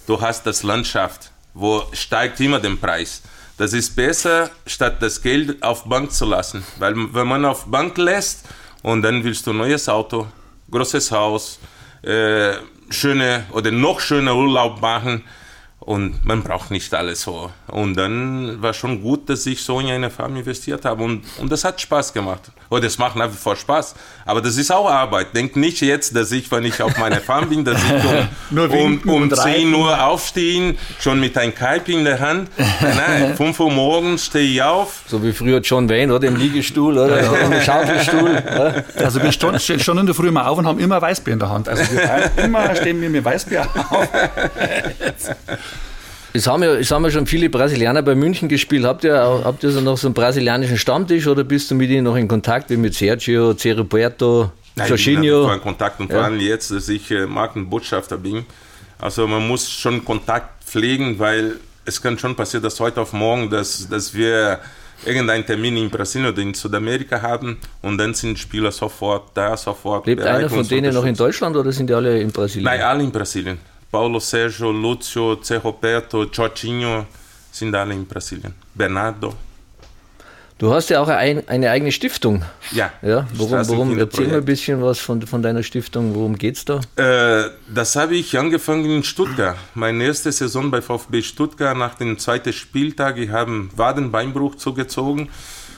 du 0.06 0.22
hast 0.22 0.46
das 0.46 0.62
Landschaft, 0.62 1.32
wo 1.54 1.84
steigt 1.94 2.40
immer 2.40 2.60
den 2.60 2.80
Preis. 2.80 3.22
Das 3.58 3.74
ist 3.74 3.96
besser, 3.96 4.50
statt 4.66 5.02
das 5.02 5.22
Geld 5.22 5.62
auf 5.62 5.84
Bank 5.84 6.12
zu 6.12 6.26
lassen. 6.26 6.64
Weil 6.78 6.96
wenn 7.14 7.28
man 7.28 7.44
auf 7.46 7.66
Bank 7.66 7.98
lässt 7.98 8.46
und 8.84 9.02
dann 9.02 9.24
willst 9.24 9.46
du 9.46 9.52
ein 9.52 9.58
neues 9.58 9.90
Auto, 9.90 10.28
großes 10.72 11.12
Haus, 11.12 11.60
äh, 12.02 12.54
schöne 12.90 13.46
oder 13.52 13.72
noch 13.72 14.00
schöner 14.00 14.36
Urlaub 14.36 14.82
machen, 14.82 15.24
und 15.90 16.24
man 16.24 16.44
braucht 16.44 16.70
nicht 16.70 16.94
alles 16.94 17.24
so. 17.24 17.50
Und 17.66 17.96
dann 17.96 18.62
war 18.62 18.76
schon 18.76 19.02
gut, 19.02 19.28
dass 19.28 19.44
ich 19.48 19.64
so 19.64 19.80
in 19.80 19.88
eine 19.90 20.12
Farm 20.12 20.36
investiert 20.36 20.86
habe. 20.86 21.04
Und, 21.04 21.24
und 21.40 21.52
das 21.52 21.64
hat 21.64 21.82
Spaß 21.82 22.14
gemacht. 22.14 22.52
Und 22.70 22.84
das 22.84 23.00
macht 23.00 23.16
nach 23.16 23.32
wie 23.32 23.36
vor 23.36 23.56
Spaß. 23.56 23.96
Aber 24.24 24.40
das 24.40 24.56
ist 24.58 24.72
auch 24.72 24.88
Arbeit. 24.88 25.34
Denk 25.34 25.56
nicht 25.56 25.82
jetzt, 25.82 26.16
dass 26.16 26.32
ich, 26.32 26.52
wenn 26.52 26.64
ich 26.64 26.80
auf 26.84 26.96
meiner 27.00 27.20
Farm 27.20 27.50
bin, 27.50 27.66
dass 27.66 27.82
ich 27.84 28.56
um, 28.56 29.02
um, 29.04 29.24
um 29.24 29.34
10 29.34 29.74
Uhr 29.74 30.06
aufstehen, 30.06 30.78
schon 31.00 31.20
mit 31.20 31.36
einem 31.36 31.56
Kalb 31.56 31.90
in 31.90 32.06
der 32.06 32.20
Hand. 32.20 32.52
Nein, 32.82 33.36
5 33.36 33.60
Uhr 33.60 33.72
morgens 33.72 34.28
stehe 34.28 34.48
ich 34.48 34.62
auf. 34.62 35.02
So 35.08 35.24
wie 35.24 35.34
früher 35.34 35.60
John 35.60 35.90
Wayne, 35.90 36.14
oder? 36.14 36.28
Im 36.28 36.36
Liegestuhl, 36.36 37.00
oder? 37.00 37.42
Im 37.42 37.62
Schaukelstuhl. 37.62 38.84
Also 38.96 39.24
wir 39.24 39.32
stehen 39.32 39.80
schon 39.80 39.98
in 39.98 40.06
der 40.06 40.14
Früh 40.14 40.30
mal 40.30 40.46
auf 40.46 40.60
und 40.60 40.68
haben 40.68 40.78
immer 40.78 41.02
Weißbier 41.02 41.34
in 41.34 41.40
der 41.40 41.50
Hand. 41.50 41.68
Also 41.68 41.82
wir 41.92 42.32
immer 42.38 42.76
stehen 42.76 43.02
wir 43.02 43.10
mit 43.10 43.26
Weißbier 43.26 43.68
auf. 43.90 44.08
Es 46.34 46.46
haben, 46.46 46.62
ja, 46.62 46.76
es 46.76 46.92
haben 46.92 47.04
ja 47.06 47.12
schon 47.12 47.26
viele 47.26 47.50
Brasilianer 47.50 48.04
bei 48.04 48.14
München 48.14 48.48
gespielt. 48.48 48.86
Habt 48.86 49.04
ihr, 49.04 49.16
habt 49.16 49.64
ihr 49.64 49.72
so 49.72 49.82
noch 49.82 49.98
so 49.98 50.08
einen 50.08 50.14
brasilianischen 50.14 50.78
Stammtisch 50.78 51.26
oder 51.28 51.44
bist 51.44 51.72
du 51.72 51.76
mit 51.76 51.90
ihnen 51.90 52.04
noch 52.04 52.16
in 52.16 52.28
Kontakt, 52.28 52.70
wie 52.70 52.78
mit 52.78 52.94
Sergio, 52.94 53.56
Ceroberto, 53.56 54.52
Jorginho? 54.76 55.42
Ich 55.42 55.48
bin 55.48 55.56
in 55.56 55.62
Kontakt 55.62 56.00
und 56.00 56.12
vor 56.12 56.22
allem 56.22 56.40
jetzt, 56.40 56.72
dass 56.72 56.88
ich 56.88 57.10
äh, 57.10 57.26
Markenbotschafter 57.26 58.18
bin. 58.18 58.46
Also 59.00 59.26
man 59.28 59.48
muss 59.48 59.70
schon 59.70 60.06
Kontakt 60.06 60.64
pflegen, 60.66 61.18
weil 61.18 61.56
es 61.86 62.02
kann 62.02 62.18
schon 62.20 62.36
passieren, 62.36 62.64
dass 62.64 62.80
heute 62.80 63.02
auf 63.02 63.14
morgen, 63.14 63.50
dass, 63.50 63.88
dass 63.90 64.14
wir 64.14 64.60
irgendeinen 65.06 65.46
Termin 65.46 65.78
in 65.78 65.90
Brasilien 65.90 66.32
oder 66.32 66.42
in 66.42 66.54
Südamerika 66.54 67.22
haben 67.22 67.58
und 67.82 67.98
dann 67.98 68.14
sind 68.14 68.38
Spieler 68.38 68.72
sofort 68.72 69.32
da, 69.34 69.56
sofort 69.56 70.06
Lebt 70.06 70.22
einer 70.22 70.50
von 70.50 70.68
denen 70.68 70.94
noch 70.94 71.06
in 71.06 71.16
Deutschland 71.16 71.56
oder 71.56 71.72
sind 71.72 71.90
die 71.90 71.94
alle 71.94 72.20
in 72.20 72.32
Brasilien? 72.32 72.66
Nein, 72.66 72.82
alle 72.82 73.04
in 73.04 73.12
Brasilien. 73.12 73.58
Paulo 73.92 74.20
Sérgio, 74.20 74.72
Lúcio, 74.72 75.38
Zé 75.42 75.58
Roberto, 75.58 76.26
Jorginho 76.26 77.08
sind 77.52 77.74
alle 77.74 77.94
in 77.94 78.06
Brasilien. 78.06 78.54
Bernardo. 78.76 79.34
Du 80.60 80.74
hast 80.74 80.90
ja 80.90 81.00
auch 81.00 81.08
ein, 81.08 81.48
eine 81.48 81.72
eigene 81.72 81.92
Stiftung. 81.92 82.44
Ja. 82.72 82.92
ja 83.02 83.26
worum, 83.34 83.68
worum 83.70 83.98
erzähl 83.98 84.28
mal 84.28 84.40
ein 84.40 84.46
bisschen 84.46 84.82
was 84.82 85.00
von, 85.00 85.22
von 85.22 85.42
deiner 85.42 85.64
Stiftung. 85.64 86.14
Worum 86.14 86.38
geht 86.38 86.58
es 86.58 86.66
da? 86.66 86.82
Äh, 86.98 87.50
das 87.74 87.96
habe 87.96 88.16
ich 88.16 88.38
angefangen 88.38 88.86
in 88.86 89.04
Stuttgart. 89.04 89.58
Meine 89.74 90.04
erste 90.04 90.34
Saison 90.34 90.70
bei 90.70 90.82
VfB 90.82 91.22
Stuttgart 91.22 91.78
nach 91.78 91.96
dem 91.96 92.20
zweiten 92.20 92.52
Spieltag. 92.52 93.18
Ich 93.18 93.30
habe 93.30 93.52
einen 93.52 93.72
Wadenbeinbruch 93.78 94.56
zugezogen 94.56 95.30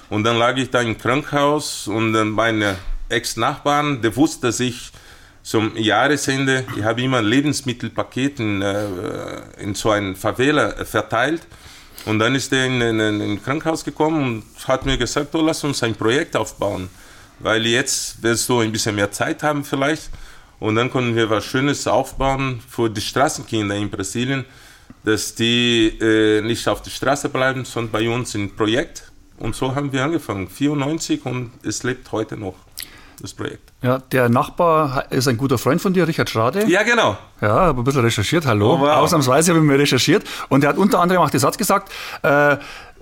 und 0.10 0.24
dann 0.24 0.38
lag 0.38 0.58
ich 0.58 0.72
da 0.72 0.82
im 0.82 0.98
Krankenhaus 0.98 1.88
und 1.88 2.14
dann 2.14 2.32
meine 2.32 2.76
Ex-Nachbarn, 3.08 4.02
der 4.02 4.16
wusste, 4.16 4.48
dass 4.48 4.60
ich 4.60 4.92
zum 5.44 5.76
Jahresende, 5.76 6.66
ich 6.76 6.84
habe 6.84 7.02
immer 7.02 7.22
Lebensmittelpaketen 7.22 8.62
äh, 8.62 8.86
in 9.60 9.76
so 9.76 9.92
einen 9.92 10.16
Favela 10.16 10.86
verteilt. 10.86 11.42
Und 12.06 12.20
dann 12.20 12.36
ist 12.36 12.52
er 12.52 12.66
in, 12.66 12.82
in, 12.82 13.00
in 13.00 13.22
ein 13.22 13.44
Krankenhaus 13.44 13.84
gekommen 13.84 14.24
und 14.24 14.68
hat 14.68 14.86
mir 14.86 14.98
gesagt, 14.98 15.34
oh, 15.36 15.42
lass 15.42 15.64
uns 15.64 15.84
ein 15.84 15.96
Projekt 15.96 16.36
aufbauen. 16.36 16.90
Weil 17.40 17.66
jetzt 17.66 18.22
wirst 18.22 18.50
du 18.50 18.60
ein 18.60 18.72
bisschen 18.72 18.96
mehr 18.96 19.12
Zeit 19.12 19.44
haben 19.44 19.64
vielleicht. 19.64 20.10
Und 20.60 20.76
dann 20.76 20.92
können 20.92 21.16
wir 21.16 21.30
was 21.30 21.46
Schönes 21.46 21.88
aufbauen 21.88 22.62
für 22.68 22.90
die 22.90 23.02
Straßenkinder 23.02 23.76
in 23.76 23.90
Brasilien. 23.90 24.46
dass 25.04 25.34
die 25.36 25.88
äh, 26.00 26.42
nicht 26.42 26.68
auf 26.68 26.82
der 26.82 26.92
Straße 26.92 27.30
bleiben, 27.30 27.66
sondern 27.66 27.92
bei 27.92 28.10
uns 28.10 28.36
im 28.36 28.56
Projekt. 28.56 29.12
Und 29.38 29.56
so 29.56 29.74
haben 29.74 29.92
wir 29.92 30.04
angefangen, 30.04 30.48
94 30.48 31.26
und 31.26 31.52
es 31.64 31.84
lebt 31.84 32.12
heute 32.12 32.38
noch, 32.38 32.56
das 33.22 33.34
Projekt. 33.34 33.72
Ja, 33.82 34.00
der 34.12 34.30
Nachbar 34.30 35.12
ist 35.12 35.28
ein 35.28 35.38
guter 35.38 35.58
Freund 35.58 35.82
von 35.82 35.94
dir, 35.94 36.08
Richard 36.08 36.30
Schrade. 36.30 36.66
Ja, 36.68 36.84
genau. 36.84 37.18
Ja, 37.42 37.50
habe 37.50 37.82
ein 37.82 37.84
bisschen 37.84 38.02
recherchiert, 38.02 38.46
hallo. 38.46 38.76
Oh, 38.76 38.80
wow. 38.80 38.98
Ausnahmsweise 38.98 39.52
habe 39.52 39.60
ich 39.60 39.66
mir 39.66 39.80
recherchiert. 39.80 40.24
Und 40.50 40.64
er 40.64 40.70
hat 40.70 40.78
unter 40.78 41.00
anderem 41.00 41.22
auch 41.22 41.30
den 41.30 41.40
Satz 41.40 41.58
gesagt, 41.58 41.92
äh, 42.24 42.58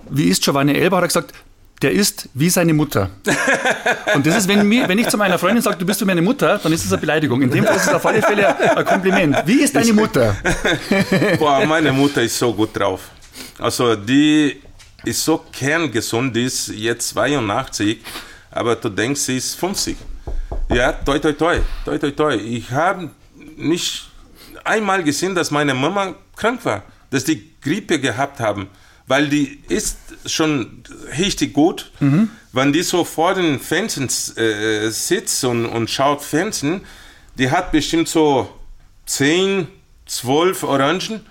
wie 0.08 0.28
ist 0.28 0.42
Giovanni 0.42 0.74
Elba, 0.74 0.96
hat 0.98 1.04
er 1.04 1.08
gesagt, 1.08 1.34
der 1.82 1.92
ist 1.92 2.28
wie 2.34 2.50
seine 2.50 2.74
Mutter. 2.74 3.08
Und 4.14 4.26
das 4.26 4.36
ist, 4.36 4.48
wenn, 4.48 4.68
mir, 4.68 4.86
wenn 4.88 4.98
ich 4.98 5.08
zu 5.08 5.16
meiner 5.16 5.38
Freundin 5.38 5.62
sage, 5.62 5.78
du 5.78 5.86
bist 5.86 6.00
wie 6.00 6.04
meine 6.04 6.20
Mutter, 6.20 6.58
dann 6.62 6.72
ist 6.72 6.84
das 6.84 6.92
eine 6.92 7.00
Beleidigung. 7.00 7.40
In 7.40 7.50
dem 7.50 7.64
Fall 7.64 7.76
ist 7.76 7.86
es 7.86 7.94
auf 7.94 8.04
alle 8.04 8.20
Fälle 8.20 8.76
ein 8.76 8.84
Kompliment. 8.84 9.36
Wie 9.46 9.62
ist 9.62 9.74
deine 9.74 9.92
Mutter? 9.92 10.36
Boah, 11.38 11.64
meine 11.66 11.92
Mutter 11.92 12.22
ist 12.22 12.38
so 12.38 12.52
gut 12.52 12.78
drauf. 12.78 13.00
Also 13.58 13.96
die 13.96 14.60
ist 15.04 15.24
so 15.24 15.44
kerngesund, 15.52 16.36
die 16.36 16.44
ist 16.44 16.68
jetzt 16.68 17.08
82, 17.10 18.00
aber 18.50 18.76
du 18.76 18.88
denkst, 18.88 19.20
sie 19.20 19.36
ist 19.36 19.54
50. 19.54 19.96
Ja, 20.70 20.92
toi, 20.92 21.18
toi, 21.18 21.32
toi, 21.32 21.60
toi, 21.84 21.98
toi, 21.98 22.10
toi. 22.10 22.34
Ich 22.36 22.70
habe 22.70 23.10
nicht 23.56 24.10
einmal 24.64 25.02
gesehen, 25.02 25.34
dass 25.34 25.50
meine 25.50 25.74
Mama 25.74 26.14
krank 26.36 26.64
war, 26.64 26.82
dass 27.10 27.24
die 27.24 27.50
Grippe 27.60 27.98
gehabt 27.98 28.40
haben 28.40 28.68
weil 29.10 29.28
die 29.28 29.58
ist 29.68 29.98
schon 30.24 30.84
richtig 31.18 31.52
gut. 31.52 31.90
Mhm. 31.98 32.30
Wenn 32.52 32.72
die 32.72 32.84
so 32.84 33.02
vor 33.02 33.34
den 33.34 33.58
Fenstern 33.58 34.08
äh, 34.36 34.88
sitzt 34.90 35.42
und, 35.42 35.66
und 35.66 35.90
schaut 35.90 36.22
Fernsehen, 36.22 36.82
die 37.36 37.50
hat 37.50 37.72
bestimmt 37.72 38.08
so 38.08 38.48
10, 39.06 39.66
12 40.06 40.62
Orangen 40.62 41.26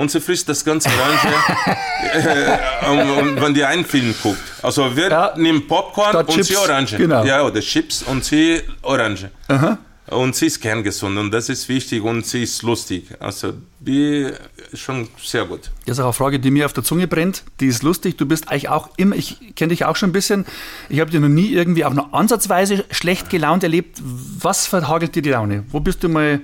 und 0.00 0.10
sie 0.10 0.20
frisst 0.20 0.48
das 0.48 0.64
ganze 0.64 0.88
Orange, 0.88 1.28
äh, 2.14 3.40
wenn 3.42 3.52
die 3.52 3.62
einen 3.62 3.84
Film 3.84 4.14
guckt. 4.22 4.40
Also 4.62 4.96
wir 4.96 5.10
ja, 5.10 5.34
nehmen 5.36 5.66
Popcorn 5.66 6.16
und 6.16 6.30
Chips, 6.30 6.48
sie 6.48 6.56
Orange. 6.56 6.96
Genau. 6.96 7.22
Ja, 7.22 7.44
oder 7.44 7.60
Chips 7.60 8.02
und 8.04 8.24
sie 8.24 8.62
Orange. 8.80 9.30
Aha. 9.48 9.76
Und 10.06 10.34
sie 10.34 10.46
ist 10.46 10.60
kerngesund 10.60 11.18
und 11.18 11.30
das 11.30 11.50
ist 11.50 11.68
wichtig 11.68 12.02
und 12.02 12.26
sie 12.26 12.42
ist 12.44 12.62
lustig. 12.62 13.08
Also 13.20 13.52
die 13.78 14.28
ist 14.72 14.80
schon 14.80 15.06
sehr 15.22 15.44
gut. 15.44 15.70
Das 15.84 15.98
ist 15.98 16.00
auch 16.00 16.06
eine 16.06 16.12
Frage, 16.14 16.40
die 16.40 16.50
mir 16.50 16.64
auf 16.64 16.72
der 16.72 16.82
Zunge 16.82 17.06
brennt. 17.06 17.44
Die 17.60 17.66
ist 17.66 17.82
lustig. 17.82 18.16
Du 18.16 18.24
bist 18.24 18.48
eigentlich 18.48 18.70
auch 18.70 18.88
immer, 18.96 19.14
ich 19.14 19.54
kenne 19.54 19.68
dich 19.68 19.84
auch 19.84 19.96
schon 19.96 20.08
ein 20.08 20.12
bisschen. 20.12 20.46
Ich 20.88 20.98
habe 21.00 21.10
dich 21.10 21.20
noch 21.20 21.28
nie 21.28 21.52
irgendwie 21.52 21.84
auch 21.84 21.92
noch 21.92 22.14
ansatzweise 22.14 22.86
schlecht 22.90 23.28
gelaunt 23.28 23.62
erlebt. 23.62 24.00
Was 24.02 24.66
verhagelt 24.66 25.14
dir 25.14 25.22
die 25.22 25.30
Laune? 25.30 25.64
Wo 25.68 25.78
bist 25.78 26.02
du 26.02 26.08
mal 26.08 26.40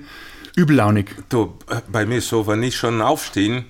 übellaunig? 0.57 1.15
Du, 1.29 1.57
bei 1.89 2.05
mir 2.05 2.21
so, 2.21 2.47
wenn 2.47 2.63
ich 2.63 2.75
schon 2.75 3.01
aufstehe, 3.01 3.63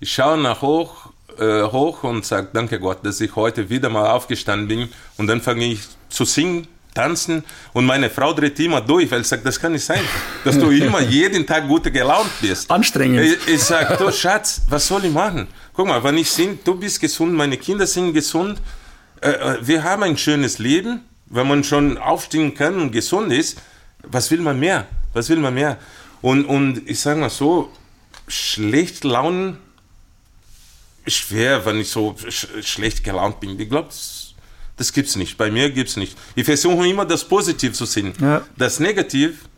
ich 0.00 0.12
schaue 0.12 0.38
nach 0.38 0.62
hoch, 0.62 1.10
äh, 1.38 1.64
hoch 1.64 2.04
und 2.04 2.24
sage, 2.24 2.48
danke 2.52 2.78
Gott, 2.78 3.04
dass 3.04 3.20
ich 3.20 3.34
heute 3.36 3.68
wieder 3.68 3.90
mal 3.90 4.10
aufgestanden 4.10 4.68
bin 4.68 4.88
und 5.16 5.26
dann 5.26 5.40
fange 5.40 5.66
ich 5.66 5.80
zu 6.08 6.24
singen 6.24 6.68
tanzen 6.94 7.44
und 7.72 7.86
meine 7.86 8.08
Frau 8.08 8.32
dreht 8.32 8.58
immer 8.60 8.80
durch, 8.80 9.10
weil 9.10 9.22
sie 9.22 9.28
sagt, 9.30 9.44
das 9.44 9.58
kann 9.60 9.72
nicht 9.72 9.84
sein, 9.84 10.00
dass 10.44 10.58
du 10.58 10.70
immer 10.86 11.00
jeden 11.00 11.44
Tag 11.46 11.66
gut 11.68 11.92
gelaunt 11.92 12.30
bist. 12.40 12.70
Anstrengend. 12.70 13.20
Ich, 13.20 13.54
ich 13.54 13.62
sage, 13.62 13.96
du 13.96 14.10
Schatz, 14.12 14.62
was 14.68 14.86
soll 14.86 15.04
ich 15.04 15.12
machen? 15.12 15.48
Guck 15.74 15.86
mal, 15.86 16.02
wenn 16.02 16.16
ich 16.16 16.30
singe, 16.30 16.58
du 16.64 16.74
bist 16.74 17.00
gesund, 17.00 17.34
meine 17.34 17.56
Kinder 17.56 17.86
sind 17.86 18.12
gesund, 18.14 18.60
äh, 19.20 19.30
äh, 19.30 19.58
wir 19.60 19.82
haben 19.82 20.04
ein 20.04 20.16
schönes 20.16 20.58
Leben, 20.58 21.00
wenn 21.26 21.48
man 21.48 21.64
schon 21.64 21.98
aufstehen 21.98 22.54
kann 22.54 22.80
und 22.80 22.92
gesund 22.92 23.32
ist, 23.32 23.58
was 24.04 24.30
will 24.30 24.40
man 24.40 24.58
mehr? 24.58 24.86
Was 25.12 25.28
will 25.28 25.38
man 25.38 25.54
mehr? 25.54 25.76
Und, 26.20 26.44
und 26.44 26.88
ich 26.88 27.00
sage 27.00 27.20
mal 27.20 27.30
so, 27.30 27.70
schlecht 28.26 29.04
Launen, 29.04 29.58
schwer, 31.06 31.64
wenn 31.64 31.78
ich 31.78 31.88
so 31.88 32.16
sch 32.28 32.46
schlecht 32.62 33.04
gelaunt 33.04 33.40
bin. 33.40 33.58
Ich 33.58 33.68
glaube, 33.68 33.88
das 34.76 34.92
gibt's 34.92 35.16
nicht. 35.16 35.36
Bei 35.36 35.50
mir 35.50 35.70
gibt's 35.70 35.96
nicht. 35.96 36.16
Ich 36.34 36.44
versuche 36.44 36.86
immer 36.86 37.04
das 37.04 37.26
Positiv 37.26 37.74
zu 37.74 37.84
sehen. 37.84 38.12
Ja. 38.20 38.46
Das 38.56 38.80
Negativ 38.80 39.48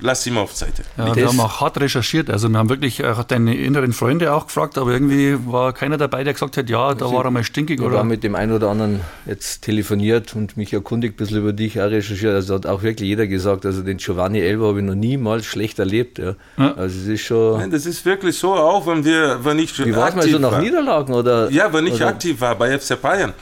lass 0.00 0.26
immer 0.26 0.42
auf 0.42 0.54
Seite. 0.54 0.82
Ja, 0.96 1.14
wir 1.14 1.28
haben 1.28 1.40
auch 1.40 1.60
hart 1.60 1.80
recherchiert. 1.80 2.30
Also 2.30 2.48
wir 2.48 2.58
haben 2.58 2.68
wirklich 2.68 3.04
auch 3.04 3.24
deine 3.24 3.56
inneren 3.56 3.92
Freunde 3.92 4.32
auch 4.32 4.46
gefragt, 4.46 4.78
aber 4.78 4.92
irgendwie 4.92 5.36
war 5.46 5.72
keiner 5.72 5.96
dabei, 5.96 6.24
der 6.24 6.32
gesagt 6.32 6.56
hat, 6.56 6.68
ja, 6.68 6.94
da 6.94 7.04
also 7.06 7.16
war 7.16 7.24
er 7.24 7.30
mal 7.30 7.44
stinkig. 7.44 7.80
Ich 7.80 7.86
oder? 7.86 8.04
mit 8.04 8.22
dem 8.24 8.34
einen 8.34 8.52
oder 8.52 8.70
anderen 8.70 9.00
jetzt 9.26 9.62
telefoniert 9.62 10.34
und 10.34 10.56
mich 10.56 10.72
erkundigt 10.72 11.14
ein 11.14 11.16
bisschen 11.16 11.38
über 11.38 11.52
dich, 11.52 11.80
auch 11.80 11.90
recherchiert. 11.90 12.34
Also 12.34 12.54
hat 12.54 12.66
auch 12.66 12.82
wirklich 12.82 13.08
jeder 13.08 13.26
gesagt, 13.26 13.66
also 13.66 13.82
den 13.82 13.96
Giovanni 13.98 14.40
Elba 14.40 14.66
habe 14.66 14.80
ich 14.80 14.84
noch 14.84 14.94
niemals 14.94 15.46
schlecht 15.46 15.78
erlebt. 15.78 16.18
Ja. 16.18 16.34
ja. 16.58 16.74
Also 16.74 16.98
es 16.98 17.06
ist 17.06 17.22
schon... 17.22 17.58
Nein, 17.58 17.70
das 17.70 17.86
ist 17.86 18.04
wirklich 18.04 18.38
so, 18.38 18.54
auch 18.54 18.86
wenn 18.86 19.04
wir, 19.04 19.44
wenn 19.44 19.58
ich 19.58 19.76
Wie 19.84 19.94
war 19.94 20.08
es 20.08 20.14
mal 20.14 20.28
so 20.28 20.38
nach 20.38 20.52
war. 20.52 20.60
Niederlagen? 20.60 21.14
Oder, 21.14 21.50
ja, 21.50 21.72
wenn 21.72 21.86
ich 21.86 21.94
oder? 21.94 22.08
aktiv 22.08 22.40
war 22.40 22.54
bei 22.54 22.78
FC 22.78 23.00
Bayern 23.00 23.32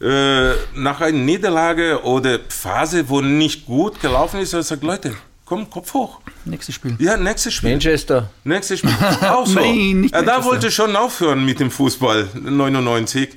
äh, 0.00 0.52
nach 0.74 1.00
einer 1.00 1.16
Niederlage 1.16 2.02
oder 2.02 2.38
Phase, 2.48 3.08
wo 3.08 3.20
nicht 3.20 3.66
gut 3.66 4.00
gelaufen 4.00 4.40
ist, 4.40 4.52
er 4.52 4.62
sagt, 4.62 4.82
Leute, 4.82 5.14
komm, 5.44 5.68
Kopf 5.70 5.92
hoch. 5.94 6.20
Nächstes 6.44 6.74
Spiel. 6.74 6.96
Ja, 6.98 7.16
nächstes 7.16 7.54
Spiel. 7.54 7.70
Manchester. 7.70 8.30
Nächstes 8.44 8.80
Spiel. 8.80 8.94
Auch 9.22 9.46
so. 9.46 9.60
Nein, 9.60 10.02
nicht 10.02 10.14
äh, 10.14 10.24
da 10.24 10.44
wollte 10.44 10.68
ich 10.68 10.74
schon 10.74 10.94
aufhören 10.96 11.44
mit 11.44 11.60
dem 11.60 11.70
Fußball, 11.70 12.28
99. 12.34 13.36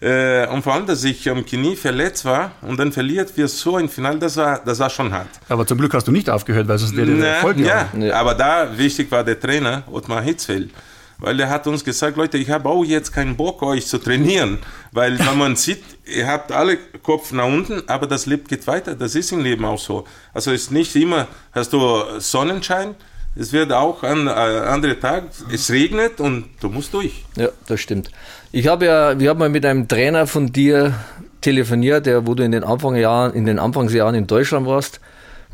Äh, 0.00 0.46
und 0.48 0.62
vor 0.62 0.74
allem, 0.74 0.86
dass 0.86 1.02
ich 1.02 1.28
am 1.28 1.44
Knie 1.44 1.74
verletzt 1.74 2.24
war 2.24 2.52
und 2.62 2.78
dann 2.78 2.92
verliert 2.92 3.36
wir 3.36 3.48
so 3.48 3.76
ein 3.76 3.88
Final, 3.88 4.18
das 4.20 4.36
war, 4.36 4.60
das 4.64 4.78
war 4.78 4.90
schon 4.90 5.12
hart. 5.12 5.28
Aber 5.48 5.66
zum 5.66 5.76
Glück 5.78 5.92
hast 5.92 6.06
du 6.06 6.12
nicht 6.12 6.30
aufgehört, 6.30 6.68
weil 6.68 6.78
sonst 6.78 6.96
wäre 6.96 7.10
der 7.10 7.34
Erfolg 7.36 7.58
ja, 7.58 7.88
ja, 7.98 8.14
aber 8.14 8.34
da 8.34 8.78
wichtig 8.78 9.10
war 9.10 9.24
der 9.24 9.40
Trainer, 9.40 9.82
Ottmar 9.90 10.22
Hitzfeld 10.22 10.70
weil 11.18 11.38
er 11.40 11.50
hat 11.50 11.66
uns 11.66 11.84
gesagt, 11.84 12.16
Leute, 12.16 12.38
ich 12.38 12.50
habe 12.50 12.68
auch 12.68 12.84
jetzt 12.84 13.12
keinen 13.12 13.36
Bock, 13.36 13.62
euch 13.62 13.86
zu 13.86 13.98
trainieren, 13.98 14.58
weil 14.92 15.18
wenn 15.18 15.38
man 15.38 15.56
sieht, 15.56 15.82
ihr 16.04 16.26
habt 16.26 16.52
alle 16.52 16.78
Kopf 17.02 17.32
nach 17.32 17.46
unten, 17.46 17.82
aber 17.88 18.06
das 18.06 18.26
Leben 18.26 18.46
geht 18.46 18.66
weiter, 18.66 18.94
das 18.94 19.14
ist 19.14 19.32
im 19.32 19.40
Leben 19.40 19.64
auch 19.64 19.78
so. 19.78 20.04
Also 20.32 20.52
ist 20.52 20.70
nicht 20.70 20.94
immer, 20.96 21.26
hast 21.52 21.72
du 21.72 22.02
Sonnenschein, 22.18 22.94
es 23.34 23.52
wird 23.52 23.72
auch 23.72 24.02
ein 24.02 24.26
äh, 24.26 24.30
andere 24.30 24.98
Tag, 24.98 25.24
es 25.52 25.70
regnet 25.70 26.20
und 26.20 26.46
du 26.60 26.68
musst 26.68 26.94
durch. 26.94 27.24
Ja, 27.36 27.48
das 27.66 27.80
stimmt. 27.80 28.10
Ich 28.50 28.66
habe 28.66 28.86
ja, 28.86 29.18
wir 29.18 29.30
haben 29.30 29.38
mal 29.38 29.48
mit 29.48 29.64
einem 29.64 29.86
Trainer 29.86 30.26
von 30.26 30.52
dir 30.52 30.94
telefoniert, 31.40 32.06
der, 32.06 32.26
wo 32.26 32.34
du 32.34 32.42
in 32.42 32.52
den 32.52 32.64
Anfangsjahren, 32.64 33.34
in 33.34 33.44
den 33.44 33.58
Anfangsjahren 33.58 34.14
in 34.14 34.26
Deutschland 34.26 34.66
warst, 34.66 35.00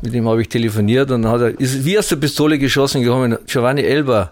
mit 0.01 0.13
dem 0.13 0.27
habe 0.27 0.41
ich 0.41 0.49
telefoniert 0.49 1.11
und 1.11 1.23
dann 1.23 1.31
hat 1.31 1.41
er, 1.41 1.59
ist 1.59 1.85
wie 1.85 1.97
aus 1.97 2.07
der 2.07 2.15
Pistole 2.17 2.57
geschossen 2.57 3.01
gekommen, 3.01 3.37
Giovanni 3.45 3.81
Elber, 3.81 4.31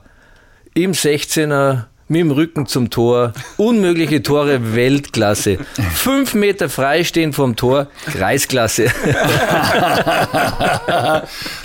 im 0.74 0.94
16er 0.94 1.86
mit 2.08 2.20
dem 2.20 2.32
Rücken 2.32 2.66
zum 2.68 2.90
Tor, 2.90 3.34
unmögliche 3.58 4.22
Tore 4.22 4.76
Weltklasse. 4.76 5.58
Fünf 5.94 6.34
Meter 6.34 6.70
freistehen 6.70 7.34
vom 7.34 7.56
Tor, 7.56 7.88
Kreisklasse. 8.06 8.86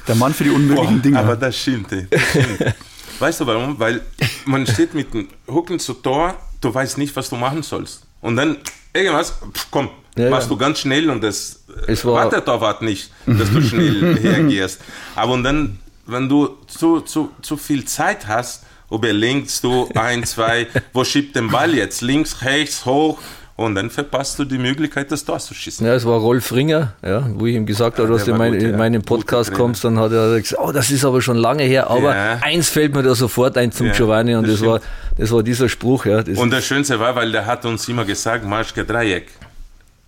Der 0.06 0.14
Mann 0.14 0.32
für 0.32 0.44
die 0.44 0.50
unmöglichen 0.50 1.02
Dinge. 1.02 1.18
Aber 1.18 1.36
das 1.36 1.58
stimmt, 1.58 1.90
das 1.92 2.20
stimmt. 2.30 2.74
Weißt 3.18 3.40
du 3.40 3.46
warum? 3.46 3.78
Weil 3.78 4.00
man 4.44 4.66
steht 4.66 4.94
mit 4.94 5.12
dem 5.12 5.28
Rücken 5.48 5.78
zum 5.78 6.02
Tor, 6.02 6.36
du 6.60 6.72
weißt 6.72 6.98
nicht, 6.98 7.14
was 7.16 7.28
du 7.28 7.36
machen 7.36 7.62
sollst. 7.62 8.02
Und 8.20 8.36
dann 8.36 8.58
irgendwas, 8.92 9.38
komm, 9.70 9.90
ja, 10.16 10.30
machst 10.30 10.48
ja. 10.48 10.54
du 10.54 10.56
ganz 10.56 10.78
schnell 10.78 11.10
und 11.10 11.22
das 11.22 11.64
es 11.86 12.04
war 12.04 12.14
wartet 12.14 12.44
Torwart 12.44 12.82
nicht, 12.82 13.10
dass 13.26 13.50
du 13.50 13.60
schnell 13.62 14.16
hergehst. 14.22 14.80
Aber 15.14 15.32
und 15.32 15.42
dann, 15.42 15.78
wenn 16.06 16.28
du 16.28 16.56
zu, 16.66 17.00
zu, 17.00 17.30
zu 17.42 17.56
viel 17.56 17.84
Zeit 17.84 18.26
hast, 18.26 18.64
überlegst 18.90 19.64
du 19.64 19.88
ein, 19.94 20.24
zwei, 20.24 20.66
wo 20.92 21.04
schiebt 21.04 21.36
den 21.36 21.50
Ball 21.50 21.74
jetzt? 21.74 22.00
Links, 22.00 22.42
rechts, 22.42 22.84
hoch. 22.84 23.18
Und 23.56 23.74
dann 23.74 23.90
verpasst 23.90 24.38
du 24.38 24.44
die 24.44 24.56
Möglichkeit, 24.56 25.10
das 25.10 25.24
Tor 25.24 25.40
zu 25.40 25.52
schießen. 25.52 25.84
Ja, 25.84 25.92
es 25.92 26.06
war 26.06 26.20
Rolf 26.20 26.52
Ringer, 26.52 26.92
ja, 27.04 27.28
wo 27.34 27.46
ich 27.46 27.56
ihm 27.56 27.66
gesagt 27.66 27.98
habe, 27.98 28.06
dass 28.06 28.24
du 28.24 28.30
in, 28.30 28.36
mein, 28.36 28.52
gut, 28.52 28.62
in 28.62 28.76
meinen 28.76 29.02
Podcast 29.02 29.52
kommst. 29.52 29.82
Dann 29.82 29.98
hat 29.98 30.12
er 30.12 30.40
gesagt, 30.40 30.62
oh, 30.64 30.70
das 30.70 30.92
ist 30.92 31.04
aber 31.04 31.20
schon 31.20 31.36
lange 31.36 31.64
her. 31.64 31.90
Aber 31.90 32.14
ja. 32.14 32.38
eins 32.40 32.68
fällt 32.68 32.94
mir 32.94 33.02
da 33.02 33.16
sofort 33.16 33.58
ein 33.58 33.72
zum 33.72 33.88
ja, 33.88 33.94
Giovanni 33.94 34.36
und 34.36 34.46
das, 34.46 34.60
das 34.60 34.68
war, 34.68 34.80
das 35.16 35.32
war 35.32 35.42
dieser 35.42 35.68
Spruch. 35.68 36.06
Ja, 36.06 36.22
und 36.36 36.50
das 36.50 36.66
Schönste 36.66 37.00
war, 37.00 37.16
weil 37.16 37.32
der 37.32 37.46
hat 37.46 37.64
uns 37.64 37.88
immer 37.88 38.04
gesagt, 38.04 38.44
Marschke 38.44 38.84
Dreieck 38.84 39.26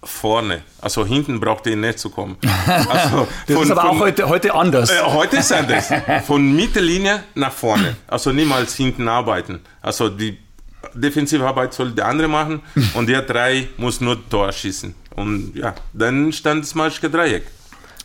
vorne. 0.02 0.62
Also 0.80 1.04
hinten 1.04 1.40
braucht 1.40 1.66
ihr 1.66 1.76
nicht 1.76 1.98
zu 1.98 2.10
kommen. 2.10 2.36
Also 2.66 3.28
das 3.46 3.56
von, 3.56 3.64
ist 3.64 3.70
aber 3.70 3.80
von, 3.82 3.90
auch 3.90 4.00
heute, 4.00 4.28
heute 4.28 4.54
anders. 4.54 4.90
Äh, 4.90 5.02
heute 5.04 5.36
ist 5.36 5.52
anders. 5.52 5.92
Von 6.26 6.54
Mittellinie 6.54 7.24
nach 7.34 7.52
vorne. 7.52 7.96
Also 8.06 8.32
niemals 8.32 8.74
hinten 8.74 9.08
arbeiten. 9.08 9.60
Also 9.82 10.08
die 10.08 10.38
Defensivarbeit 10.94 11.74
soll 11.74 11.92
der 11.92 12.06
andere 12.06 12.28
machen 12.28 12.62
und 12.94 13.08
der 13.08 13.22
drei 13.22 13.68
muss 13.76 14.00
nur 14.00 14.28
Tor 14.28 14.52
schießen. 14.52 14.94
Und 15.16 15.54
ja, 15.54 15.74
dann 15.92 16.32
stand 16.32 16.64
das 16.64 16.74
Maschke 16.74 17.10
Dreieck. 17.10 17.44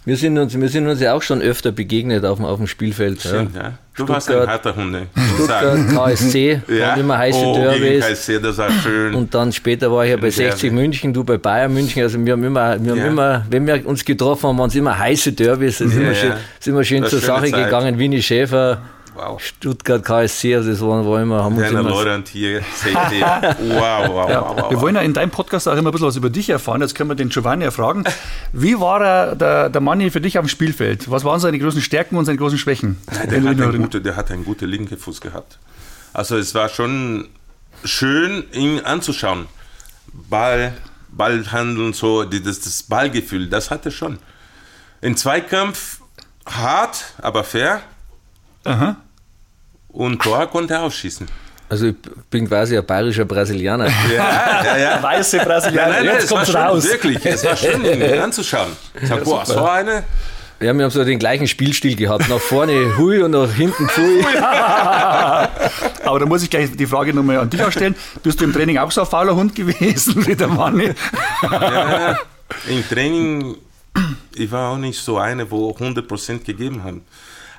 Wir 0.05 0.17
sind, 0.17 0.37
uns, 0.37 0.59
wir 0.59 0.69
sind 0.69 0.87
uns 0.87 1.01
ja 1.01 1.13
auch 1.13 1.23
schon 1.23 1.41
öfter 1.41 1.71
begegnet 1.71 2.25
auf 2.25 2.37
dem, 2.37 2.45
auf 2.45 2.57
dem 2.57 2.67
Spielfeld. 2.67 3.19
Stimmt, 3.19 3.55
ja. 3.55 3.61
ja. 3.61 3.69
Du 3.95 4.03
Stuttgart, 4.03 4.09
warst 4.09 4.31
ein 4.31 4.47
harter 4.47 4.75
Hunde. 4.75 5.07
Stuttgart, 5.33 5.79
KSC, 5.89 6.61
ja. 6.67 6.93
immer 6.93 7.17
heiße 7.17 7.39
oh, 7.39 7.55
Derbys. 7.55 8.05
KSC, 8.05 8.39
das 8.39 8.57
war 8.59 8.69
schön. 8.69 9.15
Und 9.15 9.33
dann 9.33 9.51
später 9.51 9.91
war 9.91 10.05
ich 10.05 10.11
ja 10.11 10.17
bei 10.17 10.29
60 10.29 10.71
München, 10.71 11.11
du 11.11 11.23
bei 11.23 11.37
Bayern 11.37 11.73
München. 11.73 12.03
Also 12.03 12.23
wir 12.23 12.33
haben 12.33 12.43
immer, 12.43 12.83
wir 12.83 12.91
haben 12.91 12.99
ja. 12.99 13.07
immer 13.07 13.45
wenn 13.49 13.65
wir 13.65 13.87
uns 13.87 14.05
getroffen 14.05 14.49
haben, 14.49 14.59
waren 14.59 14.69
es 14.69 14.75
immer 14.75 14.97
heiße 14.97 15.31
Derbys. 15.31 15.81
Es 15.81 15.93
ja, 15.93 16.01
immer 16.01 16.13
schön, 16.13 16.33
sind 16.59 16.75
wir 16.75 16.83
schön 16.83 17.05
zur 17.05 17.19
Sache 17.19 17.49
Zeit. 17.49 17.65
gegangen. 17.65 17.97
Winnie 17.97 18.21
Schäfer, 18.21 18.81
wow. 19.15 19.41
Stuttgart 19.41 20.03
KSC, 20.03 20.55
also 20.55 20.69
das 20.69 20.81
war, 20.81 21.05
war 21.05 21.21
immer, 21.21 21.43
haben 21.43 21.57
Werner 21.57 21.83
Laurent 21.83 22.27
hier, 22.27 22.61
wow, 22.61 24.09
wow, 24.09 24.29
ja, 24.29 24.41
wow, 24.41 24.57
wow, 24.57 24.71
Wir 24.71 24.81
wollen 24.81 24.95
ja 24.95 25.01
in 25.01 25.13
deinem 25.13 25.31
Podcast 25.31 25.67
auch 25.67 25.75
immer 25.75 25.89
ein 25.89 25.91
bisschen 25.91 26.07
was 26.07 26.15
über 26.15 26.29
dich 26.29 26.49
erfahren. 26.49 26.81
Jetzt 26.81 26.95
können 26.95 27.09
wir 27.09 27.15
den 27.15 27.29
Giovanni 27.29 27.69
fragen. 27.71 28.03
Wie 28.53 28.79
war 28.79 29.01
er, 29.01 29.35
der, 29.35 29.69
der 29.69 29.81
Manni 29.81 30.11
für 30.11 30.21
dich 30.21 30.37
auf 30.37 30.45
dem 30.45 30.49
Spielfeld? 30.49 31.09
Was 31.09 31.23
waren 31.23 31.39
seine 31.39 31.59
großen 31.59 31.81
Stärken 31.81 32.17
und 32.17 32.25
seine 32.25 32.37
großen 32.37 32.57
Schwächen? 32.57 32.97
Der, 33.31 33.41
der, 33.41 33.43
hat, 33.43 33.61
einen 33.61 33.81
gute, 33.81 34.01
der 34.01 34.15
hat 34.15 34.31
einen 34.31 34.45
guten 34.45 34.69
linken 34.69 34.97
Fuß 34.97 35.21
gehabt. 35.21 35.59
Also 36.13 36.37
es 36.37 36.53
war 36.55 36.69
schon 36.69 37.27
schön, 37.83 38.45
ihn 38.53 38.79
anzuschauen. 38.81 39.47
Ball, 40.13 40.73
Ballhandeln, 41.09 41.93
so, 41.93 42.23
das, 42.23 42.59
das 42.59 42.83
Ballgefühl, 42.83 43.47
das 43.47 43.71
hatte 43.71 43.91
schon. 43.91 44.19
In 45.01 45.17
Zweikampf 45.17 45.99
hart, 46.45 47.05
aber 47.17 47.43
fair. 47.43 47.81
Aha. 48.63 48.97
Und 49.95 50.21
Tor 50.21 50.45
konnte 50.47 50.73
er 50.73 50.83
aufschießen. 50.83 51.25
Also 51.69 51.87
ich 51.87 51.95
bin 52.29 52.47
quasi 52.47 52.77
ein 52.77 52.85
bayerischer 52.85 53.25
Brasilianer. 53.25 53.87
Ja, 54.13 54.63
ja, 54.63 54.77
ja. 54.77 55.03
Weiße 55.03 55.39
Brasilianer. 55.39 55.93
Nein, 55.93 56.05
nein, 56.05 56.15
Jetzt 56.15 56.29
kommt 56.29 56.53
raus. 56.53 56.83
Wirklich, 56.83 57.25
es 57.25 57.43
war 57.45 57.55
schön, 57.55 57.83
ihn 57.83 58.19
anzuschauen. 58.19 58.71
Ich 59.01 59.07
sag, 59.07 59.23
boah, 59.23 59.45
so 59.45 59.65
eine. 59.65 60.03
Ja, 60.59 60.73
wir 60.73 60.83
haben 60.83 60.91
so 60.91 61.03
den 61.03 61.17
gleichen 61.17 61.47
Spielstil 61.47 61.95
gehabt. 61.95 62.29
Nach 62.29 62.39
vorne 62.39 62.97
Hui 62.97 63.21
und 63.21 63.31
nach 63.31 63.51
hinten 63.51 63.87
Pfui. 63.89 64.23
Aber 64.35 66.19
da 66.19 66.25
muss 66.25 66.43
ich 66.43 66.49
gleich 66.49 66.71
die 66.75 66.85
Frage 66.85 67.13
nochmal 67.13 67.39
an 67.39 67.49
dich 67.49 67.63
auch 67.63 67.71
stellen. 67.71 67.95
Bist 68.21 68.39
du 68.39 68.45
im 68.45 68.53
Training 68.53 68.77
auch 68.77 68.91
so 68.91 69.01
ein 69.01 69.07
fauler 69.07 69.35
Hund 69.35 69.55
gewesen 69.55 70.27
wie 70.27 70.35
der 70.35 70.47
Mann? 70.47 70.93
Ja, 71.41 72.17
im 72.69 72.87
Training, 72.87 73.55
ich 74.35 74.51
war 74.51 74.71
auch 74.71 74.77
nicht 74.77 75.01
so 75.01 75.17
einer, 75.17 75.49
wo 75.49 75.71
100% 75.71 76.43
gegeben 76.45 76.83
haben. 76.83 77.01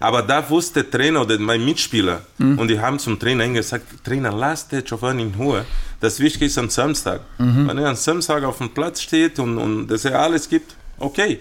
Aber 0.01 0.23
da 0.23 0.49
wusste 0.49 0.83
der 0.83 0.91
Trainer 0.91 1.23
oder 1.23 1.39
mein 1.39 1.65
Mitspieler 1.65 2.23
mhm. 2.39 2.59
und 2.59 2.69
die 2.69 2.79
haben 2.79 2.99
zum 2.99 3.19
Trainer 3.19 3.49
gesagt, 3.49 4.05
Trainer, 4.05 4.33
lass 4.33 4.69
den 4.69 4.85
Giovanni 4.85 5.23
in 5.23 5.35
Ruhe. 5.35 5.65
Das 6.01 6.21
Wichtige 6.21 6.47
ist 6.47 6.59
am 6.59 6.69
Samstag. 6.69 7.21
Mhm. 7.39 7.69
Wenn 7.69 7.79
er 7.79 7.89
am 7.89 7.97
Samstag 7.97 8.45
auf 8.45 8.59
dem 8.59 8.71
Platz 8.71 9.01
steht 9.01 9.39
und, 9.39 9.59
und 9.59 9.87
dass 9.89 10.05
er 10.05 10.21
alles 10.21 10.49
gibt, 10.49 10.75
okay. 10.99 11.39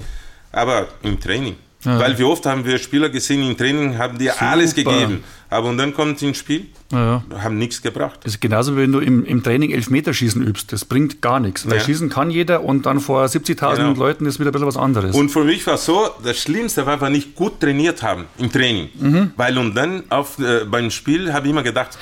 Aber 0.52 0.88
im 1.04 1.20
Training. 1.20 1.58
Ja. 1.86 2.00
Weil 2.00 2.18
wie 2.18 2.24
oft 2.24 2.46
haben 2.46 2.66
wir 2.66 2.78
Spieler 2.78 3.10
gesehen 3.10 3.48
im 3.48 3.58
Training, 3.58 3.98
haben 3.98 4.18
die 4.18 4.28
Super. 4.28 4.42
alles 4.42 4.76
gegeben. 4.76 5.24
Aber 5.50 5.70
und 5.70 5.78
dann 5.78 5.94
kommt 5.94 6.22
ins 6.22 6.38
Spiel, 6.38 6.66
ja. 6.92 7.24
haben 7.38 7.58
nichts 7.58 7.82
gebracht. 7.82 8.20
Das 8.24 8.34
ist 8.34 8.42
genauso, 8.42 8.76
wie 8.76 8.82
wenn 8.82 8.92
du 8.92 9.00
im, 9.00 9.24
im 9.24 9.44
Training 9.44 9.72
Elfmeterschießen 9.72 10.42
übst. 10.42 10.74
Das 10.74 10.86
bringt 10.86 11.22
gar 11.22 11.40
nichts. 11.40 11.70
Weil 11.70 11.78
ja. 11.78 11.84
schießen 11.84 12.10
kann 12.10 12.32
jeder 12.32 12.64
und 12.64 12.86
dann 12.88 13.00
vor 13.00 13.24
70.000 13.24 13.76
genau. 13.76 13.92
Leuten 13.94 14.26
ist 14.26 14.40
wieder 14.40 14.50
ein 14.50 14.54
bisschen 14.54 14.68
was 14.68 14.78
anderes. 14.78 15.16
Und 15.16 15.30
für 15.30 15.44
mich 15.44 15.66
war 15.68 15.76
es 15.76 15.86
so, 15.86 16.10
das 16.24 16.40
Schlimmste 16.40 16.86
war, 16.86 17.00
wenn 17.00 17.08
wir 17.08 17.10
nicht 17.12 17.36
gut 17.36 17.60
trainiert 17.60 18.02
haben 18.02 18.26
im 18.38 18.52
Training. 18.52 18.90
Mhm. 19.00 19.32
Weil 19.38 19.58
und 19.58 19.76
dann 19.76 20.04
auf, 20.10 20.40
äh, 20.40 20.66
beim 20.66 20.90
Spiel 20.90 21.32
habe 21.32 21.46
ich 21.46 21.52
immer 21.52 21.64
gedacht, 21.64 21.98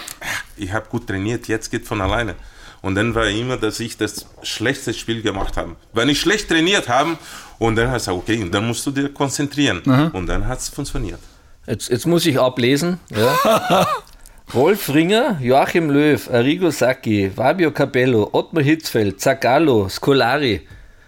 ich 0.55 0.71
habe 0.71 0.87
gut 0.89 1.07
trainiert, 1.07 1.47
jetzt 1.47 1.69
geht 1.69 1.85
von 1.85 1.99
alleine. 1.99 2.35
Und 2.83 2.95
dann 2.95 3.15
war 3.15 3.27
immer, 3.27 3.55
dass 3.55 3.79
ich 3.79 3.95
das 3.95 4.25
schlechteste 4.43 4.93
Spiel 4.93 5.21
gemacht 5.21 5.55
habe. 5.55 5.77
Wenn 5.93 6.09
ich 6.09 6.19
schlecht 6.19 6.49
trainiert 6.49 6.89
habe, 6.89 7.17
und 7.57 7.77
dann 7.77 7.89
hast 7.89 8.07
du 8.07 8.11
gesagt, 8.17 8.29
okay, 8.29 8.49
dann 8.51 8.67
musst 8.67 8.85
du 8.85 8.91
dir 8.91 9.07
konzentrieren. 9.07 9.81
Mhm. 9.85 10.09
Und 10.11 10.27
dann 10.27 10.45
hat 10.45 10.59
es 10.59 10.67
funktioniert. 10.67 11.19
Jetzt, 11.65 11.89
jetzt 11.89 12.05
muss 12.05 12.25
ich 12.25 12.37
ablesen. 12.37 12.99
Ja. 13.09 13.87
Rolf 14.53 14.93
Ringer, 14.93 15.39
Joachim 15.41 15.89
Löw, 15.89 16.29
Arrigo 16.29 16.69
Sacchi, 16.71 17.31
Fabio 17.33 17.71
Capello, 17.71 18.29
Ottmar 18.33 18.63
Hitzfeld, 18.63 19.21
Zagallo, 19.21 19.87
Scolari. 19.87 20.67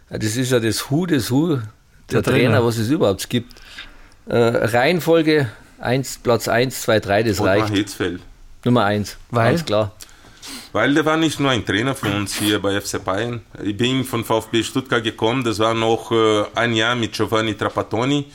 Das 0.09 0.37
ist 0.37 0.53
ja 0.53 0.61
das 0.61 0.89
Hu 0.89 1.05
des 1.05 1.29
Hu 1.29 1.57
der, 1.57 1.61
der 2.09 2.23
Trainer, 2.23 2.37
Trainer, 2.37 2.65
was 2.65 2.77
es 2.77 2.89
überhaupt 2.89 3.29
gibt. 3.29 3.53
Äh, 4.27 4.37
Reihenfolge 4.37 5.49
1, 5.79 6.19
Platz 6.23 6.47
1, 6.47 6.83
2, 6.83 6.99
3, 7.01 7.23
das 7.23 7.39
Ottmar 7.41 7.57
reicht. 7.57 7.73
Hitzfeld. 7.73 8.21
Nummer 8.63 8.85
1, 8.85 9.17
ganz 9.31 9.65
klar. 9.65 9.91
Weil 10.75 10.93
der 10.93 11.05
war 11.05 11.15
nicht 11.15 11.39
nur 11.39 11.51
ein 11.51 11.65
Trainer 11.65 11.95
für 11.95 12.09
uns 12.09 12.35
hier 12.35 12.61
bei 12.61 12.81
FC 12.81 13.01
Bayern. 13.01 13.39
Ich 13.63 13.77
bin 13.77 14.03
von 14.03 14.25
VfB 14.25 14.61
Stuttgart 14.61 15.01
gekommen, 15.01 15.41
das 15.41 15.57
war 15.59 15.73
noch 15.73 16.11
äh, 16.11 16.43
ein 16.53 16.73
Jahr 16.73 16.95
mit 16.95 17.13
Giovanni 17.13 17.53
Trapattoni, 17.53 18.25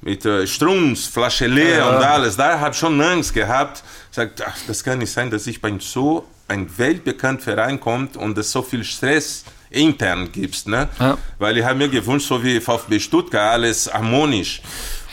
mit 0.00 0.24
äh, 0.26 0.48
Strums, 0.48 1.06
Flasche 1.06 1.46
leer 1.46 1.78
ja. 1.78 1.88
und 1.90 2.02
alles. 2.02 2.36
Da 2.36 2.58
habe 2.58 2.72
ich 2.72 2.76
schon 2.76 3.00
Angst 3.00 3.32
gehabt. 3.32 3.84
Sagt, 4.10 4.42
ach, 4.44 4.56
das 4.66 4.82
kann 4.82 4.98
nicht 4.98 5.12
sein, 5.12 5.30
dass 5.30 5.46
ich 5.46 5.60
bei 5.60 5.72
so 5.78 6.26
einem 6.48 6.76
weltbekannten 6.76 7.44
Verein 7.44 7.78
kommt 7.78 8.16
und 8.16 8.36
es 8.36 8.50
so 8.50 8.62
viel 8.62 8.82
Stress 8.82 9.44
intern 9.70 10.32
gibt. 10.32 10.66
Ne? 10.66 10.88
Ja. 10.98 11.16
Weil 11.38 11.56
ich 11.56 11.64
habe 11.64 11.78
mir 11.78 11.88
gewünscht, 11.88 12.26
so 12.26 12.42
wie 12.42 12.58
VfB 12.60 12.98
Stuttgart, 12.98 13.52
alles 13.52 13.94
harmonisch. 13.94 14.60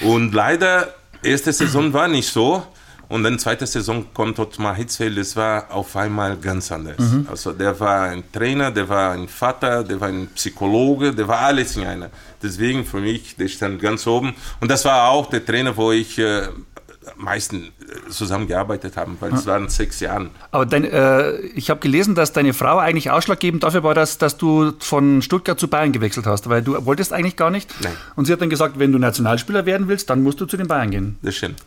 Und 0.02 0.34
leider, 0.34 0.92
erste 1.22 1.54
Saison 1.54 1.94
war 1.94 2.08
nicht 2.08 2.30
so. 2.30 2.66
Und 3.14 3.22
dann 3.22 3.38
zweite 3.38 3.68
Saison 3.68 4.08
kommt 4.12 4.40
Ottmar 4.40 4.74
Hitzfeld, 4.74 5.20
das 5.20 5.36
war 5.36 5.70
auf 5.70 5.96
einmal 5.96 6.36
ganz 6.36 6.72
anders. 6.72 6.98
Mhm. 6.98 7.28
Also 7.30 7.52
der 7.52 7.80
war 7.80 8.06
ein 8.06 8.24
Trainer, 8.32 8.72
der 8.72 8.90
war 8.90 9.12
ein 9.12 9.28
Vater, 9.28 9.84
der 9.84 10.02
war 10.02 10.08
ein 10.08 10.30
Psychologe, 10.34 11.14
der 11.14 11.28
war 11.28 11.42
alles 11.42 11.78
in 11.78 11.86
einer. 11.86 12.10
Deswegen 12.42 12.84
für 12.84 13.02
mich, 13.02 13.36
der 13.36 13.50
stand 13.50 13.80
ganz 13.80 14.08
oben. 14.08 14.34
Und 14.62 14.72
das 14.72 14.84
war 14.86 15.10
auch 15.10 15.30
der 15.30 15.46
Trainer, 15.46 15.78
wo 15.78 15.92
ich 15.92 16.18
äh, 16.18 16.48
meisten 17.16 17.66
äh, 17.66 18.10
zusammengearbeitet 18.10 18.98
haben, 18.98 19.16
weil 19.20 19.32
es 19.36 19.46
waren 19.46 19.70
sechs 19.70 20.00
Jahre. 20.00 20.32
Aber 20.50 20.66
dein, 20.66 20.84
äh, 20.84 21.34
ich 21.54 21.70
habe 21.70 21.82
gelesen, 21.82 22.16
dass 22.16 22.34
deine 22.34 22.54
Frau 22.54 22.80
eigentlich 22.80 23.12
ausschlaggebend 23.12 23.62
dafür 23.62 23.84
war, 23.84 23.94
dass, 23.94 24.18
dass 24.18 24.38
du 24.38 24.74
von 24.80 25.22
Stuttgart 25.22 25.60
zu 25.60 25.68
Bayern 25.68 25.92
gewechselt 25.92 26.26
hast, 26.26 26.50
weil 26.50 26.64
du 26.64 26.84
wolltest 26.84 27.14
eigentlich 27.14 27.36
gar 27.36 27.52
nicht. 27.52 27.70
Nein. 27.84 27.94
Und 28.16 28.26
sie 28.26 28.34
hat 28.34 28.42
dann 28.42 28.50
gesagt, 28.50 28.80
wenn 28.80 28.92
du 28.92 28.98
Nationalspieler 28.98 29.68
werden 29.68 29.88
willst, 29.88 30.10
dann 30.10 30.24
musst 30.24 30.42
du 30.42 30.48
zu 30.48 30.58
den 30.58 30.68
Bayern 30.68 30.90
gehen. 30.90 31.20
Das 31.22 31.36
stimmt. 31.36 31.60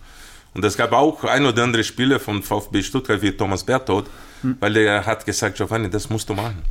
Und 0.57 0.65
es 0.65 0.75
gab 0.75 0.93
auch 0.93 1.23
ein 1.25 1.45
oder 1.45 1.65
andere 1.65 1.85
Spieler 1.85 2.19
von 2.19 2.43
VfB 2.43 2.83
Stuttgart 2.83 3.21
wie 3.21 3.31
Thomas 3.31 3.63
Berthold, 3.63 4.07
hm. 4.41 4.57
weil 4.59 4.75
er 4.79 5.05
hat 5.05 5.27
gesagt, 5.27 5.59
Giovanni, 5.59 5.91
das 5.91 6.09
musst 6.09 6.31
du 6.31 6.33
machen. 6.33 6.63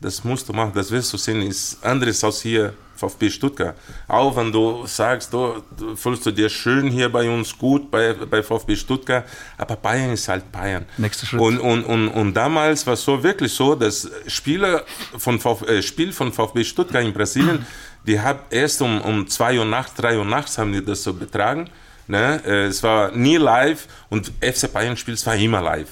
Das 0.00 0.22
musst 0.22 0.48
du 0.48 0.52
machen, 0.52 0.70
das 0.72 0.92
wirst 0.92 1.12
du 1.12 1.16
sehen, 1.16 1.42
ist 1.42 1.84
anderes 1.84 2.22
als 2.22 2.42
hier 2.42 2.74
VfB 2.94 3.28
Stuttgart. 3.28 3.76
Auch 4.06 4.36
wenn 4.36 4.52
du 4.52 4.86
sagst, 4.86 5.32
du, 5.32 5.60
du 5.76 5.96
fühlst 5.96 6.24
du 6.24 6.30
dir 6.30 6.48
schön 6.48 6.88
hier 6.88 7.10
bei 7.10 7.28
uns 7.28 7.58
gut, 7.58 7.90
bei, 7.90 8.12
bei 8.12 8.44
VfB 8.44 8.76
Stuttgart, 8.76 9.24
aber 9.58 9.74
Bayern 9.74 10.12
ist 10.12 10.28
halt 10.28 10.52
Bayern. 10.52 10.86
Nächster 10.96 11.26
Schritt. 11.26 11.40
Und, 11.40 11.58
und, 11.58 11.82
und, 11.82 12.08
und 12.08 12.32
damals 12.32 12.86
war 12.86 12.94
es 12.94 13.02
so 13.02 13.20
wirklich 13.24 13.52
so, 13.52 13.74
dass 13.74 14.08
Spieler 14.28 14.84
von 15.18 15.40
Vf, 15.40 15.62
äh, 15.62 15.82
Spiel 15.82 16.12
von 16.12 16.32
VfB 16.32 16.62
Stuttgart 16.62 17.02
in 17.02 17.12
Brasilien, 17.12 17.66
die 18.06 18.20
haben 18.20 18.38
erst 18.50 18.80
um, 18.82 19.00
um 19.00 19.26
2 19.26 19.58
Uhr 19.58 19.64
nachts, 19.64 19.94
3 19.94 20.16
Uhr 20.18 20.24
nachts 20.24 20.58
haben 20.58 20.72
die 20.72 20.84
das 20.84 21.02
so 21.02 21.12
betragen 21.12 21.68
Ne? 22.08 22.40
Äh, 22.44 22.66
es 22.66 22.82
war 22.82 23.12
nie 23.12 23.36
live 23.36 23.86
und 24.08 24.32
FC 24.40 24.72
Bayern 24.72 24.96
Spiel, 24.96 25.14
es 25.14 25.26
war 25.26 25.34
immer 25.36 25.60
live. 25.60 25.90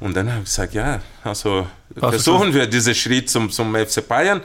Und 0.00 0.16
dann 0.16 0.30
habe 0.30 0.40
ich 0.40 0.46
gesagt, 0.46 0.74
ja, 0.74 1.00
also 1.22 1.66
versuchen 1.96 2.54
wir 2.54 2.66
diesen 2.66 2.94
Schritt 2.94 3.28
zum, 3.28 3.50
zum 3.50 3.74
FC 3.74 4.06
Bayern, 4.06 4.40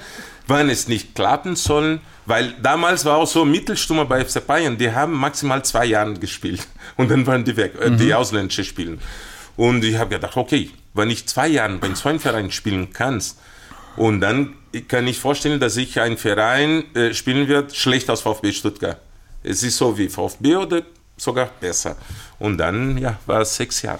wenn 0.48 0.70
es 0.70 0.88
nicht 0.88 1.16
klappen 1.16 1.56
soll, 1.56 2.00
weil 2.26 2.54
damals 2.62 3.06
war 3.06 3.18
auch 3.18 3.28
so 3.28 3.46
Mittelstummer 3.46 4.06
bei 4.06 4.26
FC 4.26 4.46
Bayern, 4.46 4.78
die 4.78 4.92
haben 4.92 5.14
maximal 5.14 5.64
zwei 5.64 5.86
Jahre 5.86 6.14
gespielt 6.16 6.68
und 6.98 7.10
dann 7.10 7.26
waren 7.26 7.44
die 7.44 7.56
weg, 7.56 7.74
äh, 7.82 7.90
mhm. 7.90 7.98
die 7.98 8.14
ausländische 8.14 8.64
spielen. 8.64 9.00
Und 9.56 9.86
ich 9.86 9.98
habe 9.98 10.10
gedacht, 10.16 10.36
okay, 10.36 10.70
wenn 10.94 11.10
ich 11.10 11.26
zwei 11.28 11.48
Jahre 11.48 11.78
beim 11.78 11.96
zweiten 11.96 12.20
Verein 12.20 12.52
spielen 12.52 12.92
kann, 12.92 13.22
und 13.96 14.20
dann 14.20 14.56
kann 14.88 15.08
ich 15.08 15.20
vorstellen, 15.20 15.60
dass 15.60 15.78
ich 15.78 16.00
einen 16.00 16.18
Verein 16.18 16.84
äh, 16.96 17.14
spielen 17.14 17.48
wird, 17.48 17.76
schlecht 17.76 18.10
aus 18.10 18.22
VfB 18.22 18.52
Stuttgart. 18.52 19.00
Es 19.46 19.64
ist 19.64 19.78
so 19.78 19.98
wie 19.98 20.10
VfB 20.10 20.56
oder 20.56 20.82
sogar 21.18 21.50
besser. 21.60 21.96
Und 22.40 22.58
dann 22.58 22.98
ja, 22.98 23.20
war 23.26 23.42
es 23.42 23.56
sechs 23.56 23.82
Jahre. 23.82 24.00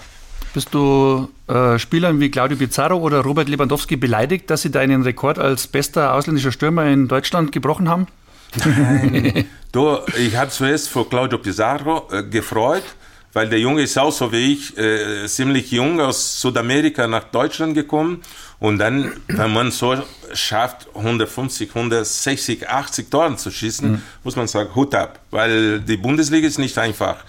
Bist 0.52 0.72
du 0.72 1.28
äh, 1.48 1.78
Spielern 1.78 2.18
wie 2.18 2.30
Claudio 2.30 2.56
Pizarro 2.56 2.96
oder 2.96 3.20
Robert 3.20 3.48
Lewandowski 3.48 3.96
beleidigt, 3.96 4.48
dass 4.50 4.62
sie 4.62 4.70
deinen 4.70 5.02
Rekord 5.02 5.38
als 5.38 5.66
bester 5.66 6.14
ausländischer 6.14 6.50
Stürmer 6.50 6.86
in 6.86 7.08
Deutschland 7.08 7.52
gebrochen 7.52 7.88
haben? 7.88 8.06
Nein. 8.64 9.44
du, 9.72 9.98
ich 10.18 10.34
habe 10.34 10.50
zuerst 10.50 10.88
vor 10.88 11.08
Claudio 11.08 11.38
Pizarro 11.38 12.08
äh, 12.10 12.22
gefreut, 12.22 12.84
weil 13.34 13.50
der 13.50 13.58
Junge 13.58 13.82
ist 13.82 13.98
auch 13.98 14.12
so 14.12 14.32
wie 14.32 14.54
ich, 14.54 14.78
äh, 14.78 15.26
ziemlich 15.26 15.70
jung 15.70 16.00
aus 16.00 16.40
Südamerika 16.40 17.06
nach 17.06 17.24
Deutschland 17.24 17.74
gekommen. 17.74 18.22
Und 18.58 18.78
dann, 18.78 19.12
wenn 19.28 19.52
man 19.52 19.70
so 19.70 19.96
schafft, 20.32 20.88
150, 20.94 21.68
160, 21.68 22.68
80 22.68 23.10
Toren 23.10 23.36
zu 23.36 23.50
schießen, 23.50 23.92
mhm. 23.92 24.02
muss 24.24 24.36
man 24.36 24.46
sagen, 24.46 24.74
Hut 24.74 24.94
ab, 24.94 25.20
weil 25.30 25.80
die 25.80 25.96
Bundesliga 25.96 26.46
ist 26.46 26.58
nicht 26.58 26.78
einfach. 26.78 27.24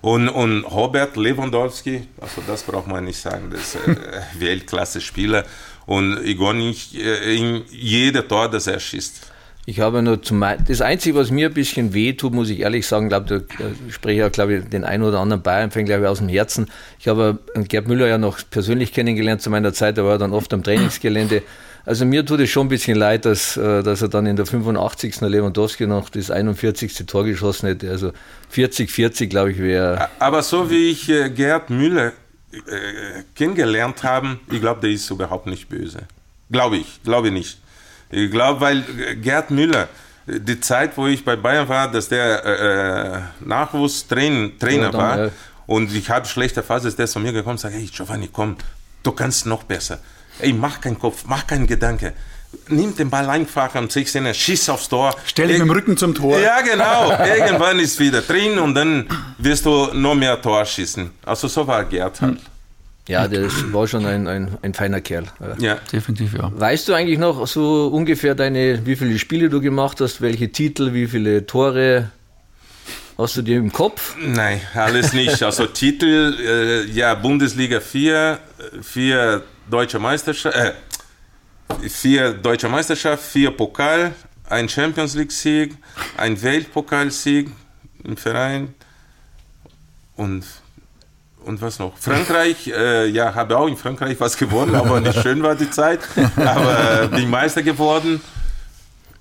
Und, 0.00 0.28
und 0.28 0.64
Robert 0.64 1.16
Lewandowski, 1.16 2.08
also 2.20 2.42
das 2.46 2.64
braucht 2.64 2.88
man 2.88 3.04
nicht 3.04 3.20
sagen, 3.20 3.50
das 3.50 3.60
ist 3.60 3.86
äh, 3.86 3.96
Weltklasse-Spieler. 4.40 5.44
Und 5.86 6.24
ich 6.24 6.36
gehe 6.36 6.54
nicht 6.54 6.94
äh, 6.94 7.36
in 7.36 7.64
jeder 7.70 8.26
Tor, 8.26 8.48
das 8.48 8.66
er 8.66 8.80
schießt. 8.80 9.31
Ich 9.64 9.78
habe 9.78 10.02
nur 10.02 10.20
zum 10.22 10.44
das 10.66 10.80
Einzige, 10.80 11.16
was 11.16 11.30
mir 11.30 11.48
ein 11.48 11.54
bisschen 11.54 11.94
weh 11.94 12.14
tut, 12.14 12.32
muss 12.32 12.50
ich 12.50 12.60
ehrlich 12.60 12.84
sagen, 12.86 13.08
glaube 13.08 13.46
da 13.58 13.64
spreche 13.90 14.26
ich 14.26 14.32
glaube 14.32 14.54
ich, 14.54 14.64
den 14.64 14.84
einen 14.84 15.04
oder 15.04 15.20
anderen 15.20 15.42
Bayern-Fan, 15.42 15.84
glaube 15.84 16.02
ich, 16.02 16.08
aus 16.08 16.18
dem 16.18 16.28
Herzen. 16.28 16.66
Ich 16.98 17.06
habe 17.06 17.38
Gerd 17.54 17.86
Müller 17.86 18.08
ja 18.08 18.18
noch 18.18 18.40
persönlich 18.50 18.92
kennengelernt 18.92 19.40
zu 19.40 19.50
meiner 19.50 19.72
Zeit, 19.72 19.98
da 19.98 20.04
war 20.04 20.12
er 20.12 20.18
dann 20.18 20.32
oft 20.32 20.52
am 20.52 20.64
Trainingsgelände. 20.64 21.42
Also 21.84 22.04
mir 22.04 22.24
tut 22.24 22.40
es 22.40 22.50
schon 22.50 22.66
ein 22.66 22.70
bisschen 22.70 22.96
leid, 22.96 23.24
dass, 23.24 23.56
äh, 23.56 23.82
dass 23.82 24.02
er 24.02 24.08
dann 24.08 24.26
in 24.26 24.36
der 24.36 24.46
85. 24.46 25.20
Lewandowski 25.20 25.86
noch 25.86 26.10
das 26.10 26.30
41. 26.30 27.06
Tor 27.06 27.24
geschossen 27.24 27.66
hätte. 27.66 27.90
Also 27.90 28.12
40, 28.50 28.90
40 28.90 29.30
glaube 29.30 29.52
ich 29.52 29.58
wäre. 29.58 30.08
Aber 30.18 30.42
so 30.42 30.70
wie 30.70 30.90
ich 30.90 31.08
äh, 31.08 31.30
Gerd 31.30 31.70
Müller 31.70 32.12
äh, 32.52 33.22
kennengelernt 33.34 34.02
habe, 34.04 34.38
ich 34.50 34.60
glaube, 34.60 34.80
der 34.80 34.90
ist 34.90 35.10
überhaupt 35.10 35.46
nicht 35.46 35.68
böse. 35.68 36.00
Glaube 36.50 36.76
ich, 36.76 37.02
glaube 37.02 37.28
ich 37.28 37.32
nicht. 37.32 37.61
Ich 38.12 38.30
glaube, 38.30 38.60
weil 38.60 38.82
Gerd 39.22 39.50
Müller, 39.50 39.88
die 40.26 40.60
Zeit, 40.60 40.96
wo 40.96 41.06
ich 41.06 41.24
bei 41.24 41.34
Bayern 41.34 41.68
war, 41.68 41.90
dass 41.90 42.08
der 42.08 42.44
äh, 42.44 43.44
Nachwuchstrainer 43.44 44.50
ja, 44.60 44.78
dann, 44.90 44.92
war 44.92 45.24
ja. 45.24 45.30
und 45.66 45.92
ich 45.94 46.10
habe 46.10 46.26
schlechte 46.26 46.62
Phase, 46.62 46.88
ist 46.88 46.98
der 46.98 47.06
zu 47.06 47.18
mir 47.18 47.32
gekommen 47.32 47.54
und 47.54 47.60
sagt, 47.60 47.74
hey 47.74 47.86
Giovanni, 47.86 48.28
komm, 48.30 48.56
du 49.02 49.12
kannst 49.12 49.46
noch 49.46 49.64
besser. 49.64 49.98
Ey, 50.38 50.52
mach 50.52 50.80
keinen 50.80 50.98
Kopf, 50.98 51.24
mach 51.26 51.46
keinen 51.46 51.66
Gedanke. 51.66 52.12
Nimm 52.68 52.94
den 52.94 53.08
Ball 53.08 53.28
einfach 53.30 53.74
am 53.74 53.86
16er, 53.86 54.34
schieß 54.34 54.68
aufs 54.68 54.90
Tor. 54.90 55.16
Stell 55.24 55.48
dich 55.48 55.58
mit 55.58 55.68
dem 55.68 55.70
Rücken 55.70 55.96
zum 55.96 56.14
Tor. 56.14 56.38
Ja, 56.38 56.60
genau. 56.60 57.10
Irgendwann 57.26 57.78
ist 57.78 57.98
wieder 57.98 58.20
drin 58.20 58.58
und 58.58 58.74
dann 58.74 59.06
wirst 59.38 59.64
du 59.64 59.88
noch 59.94 60.14
mehr 60.14 60.40
Tor 60.40 60.64
schießen. 60.66 61.10
Also 61.24 61.48
so 61.48 61.66
war 61.66 61.84
Gerd 61.86 62.20
halt. 62.20 62.38
Ja, 63.08 63.26
der 63.26 63.50
war 63.72 63.88
schon 63.88 64.06
ein, 64.06 64.28
ein, 64.28 64.58
ein 64.62 64.74
feiner 64.74 65.00
Kerl. 65.00 65.24
Ja, 65.58 65.78
definitiv, 65.92 66.34
ja. 66.34 66.52
Weißt 66.54 66.88
du 66.88 66.94
eigentlich 66.94 67.18
noch 67.18 67.46
so 67.48 67.88
ungefähr 67.88 68.34
deine, 68.34 68.86
wie 68.86 68.94
viele 68.94 69.18
Spiele 69.18 69.48
du 69.48 69.60
gemacht 69.60 70.00
hast, 70.00 70.20
welche 70.20 70.52
Titel, 70.52 70.92
wie 70.92 71.08
viele 71.08 71.44
Tore 71.44 72.10
hast 73.18 73.36
du 73.36 73.42
dir 73.42 73.56
im 73.56 73.72
Kopf? 73.72 74.16
Nein, 74.20 74.60
alles 74.74 75.12
nicht. 75.12 75.42
Also 75.42 75.66
Titel, 75.66 76.36
äh, 76.40 76.90
ja, 76.92 77.14
Bundesliga 77.14 77.80
4, 77.80 78.38
4 78.80 79.42
deutsche 79.68 79.98
Meisterschaft, 79.98 80.56
äh, 80.56 80.72
vier 81.88 82.32
deutsche 82.32 82.68
Meisterschaft, 82.68 83.24
vier 83.24 83.50
Pokal, 83.50 84.14
ein 84.48 84.68
Champions 84.68 85.14
League 85.14 85.32
Sieg, 85.32 85.76
ein 86.16 86.40
Weltpokalsieg 86.40 87.50
im 88.04 88.16
Verein 88.16 88.74
und 90.16 90.44
und 91.44 91.60
was 91.60 91.78
noch? 91.78 91.96
Frankreich, 91.98 92.68
äh, 92.68 93.06
ja, 93.06 93.34
habe 93.34 93.56
auch 93.56 93.66
in 93.66 93.76
Frankreich 93.76 94.16
was 94.18 94.36
gewonnen, 94.36 94.74
aber 94.74 95.00
nicht 95.00 95.20
schön 95.22 95.42
war 95.42 95.54
die 95.54 95.70
Zeit. 95.70 96.00
Aber 96.36 97.02
äh, 97.02 97.08
bin 97.08 97.30
Meister 97.30 97.62
geworden. 97.62 98.20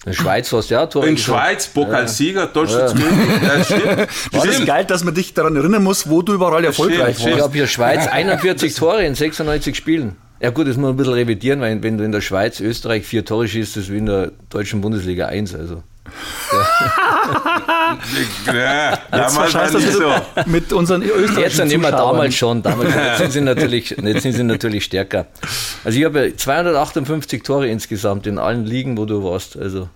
In 0.03 0.13
Schweiz 0.13 0.51
warst 0.51 0.71
du 0.71 0.73
ja 0.73 0.87
Tor. 0.87 1.05
In 1.05 1.15
Schweiz, 1.17 1.67
Pokalsieger, 1.67 2.41
ja. 2.41 2.47
Torschützenkönig. 2.47 3.41
Ja. 3.43 3.63
stimmt. 3.63 4.07
Das 4.31 4.45
ist 4.45 4.65
geil, 4.65 4.85
dass 4.85 5.03
man 5.03 5.13
dich 5.13 5.35
daran 5.35 5.55
erinnern 5.55 5.83
muss, 5.83 6.09
wo 6.09 6.23
du 6.23 6.33
überall 6.33 6.65
erfolgreich 6.65 7.19
warst. 7.19 7.27
Ich 7.27 7.41
habe 7.41 7.53
hier 7.53 7.67
Schweiz 7.67 8.07
41 8.07 8.73
Tore 8.73 9.05
in 9.05 9.13
96 9.13 9.75
Spielen. 9.75 10.15
Ja 10.39 10.49
gut, 10.49 10.67
das 10.67 10.75
muss 10.75 10.85
man 10.85 10.93
ein 10.93 10.97
bisschen 10.97 11.13
revidieren, 11.13 11.61
weil 11.61 11.83
wenn 11.83 11.99
du 11.99 12.03
in 12.03 12.11
der 12.11 12.21
Schweiz, 12.21 12.59
Österreich 12.59 13.05
vier 13.05 13.25
Tore 13.25 13.47
schießt, 13.47 13.75
das 13.75 13.83
ist 13.83 13.91
wie 13.91 13.99
in 13.99 14.07
der 14.07 14.31
deutschen 14.49 14.81
Bundesliga 14.81 15.27
1. 15.27 15.53
Also. 15.53 15.83
Ja. 18.47 18.97
damals 19.11 19.53
war 19.53 19.71
nicht 19.71 19.93
so. 19.93 20.11
Mit 20.47 20.73
unseren 20.73 21.03
österreichischen 21.03 21.39
Jetzt 21.39 21.55
sind 21.57 21.71
immer 21.71 21.91
damals 21.91 22.35
schon. 22.35 22.61
Damals, 22.61 22.93
jetzt, 22.93 23.17
sind 23.19 23.31
sie 23.31 23.41
natürlich, 23.41 23.89
jetzt 24.03 24.23
sind 24.23 24.33
sie 24.33 24.43
natürlich 24.43 24.83
stärker. 24.85 25.27
Also 25.83 25.99
ich 25.99 26.05
habe 26.05 26.35
258 26.35 27.43
Tore 27.43 27.67
insgesamt 27.67 28.27
in 28.27 28.37
allen 28.39 28.65
Ligen, 28.65 28.97
wo 28.97 29.05
du 29.05 29.23
warst. 29.23 29.57
Also 29.57 29.89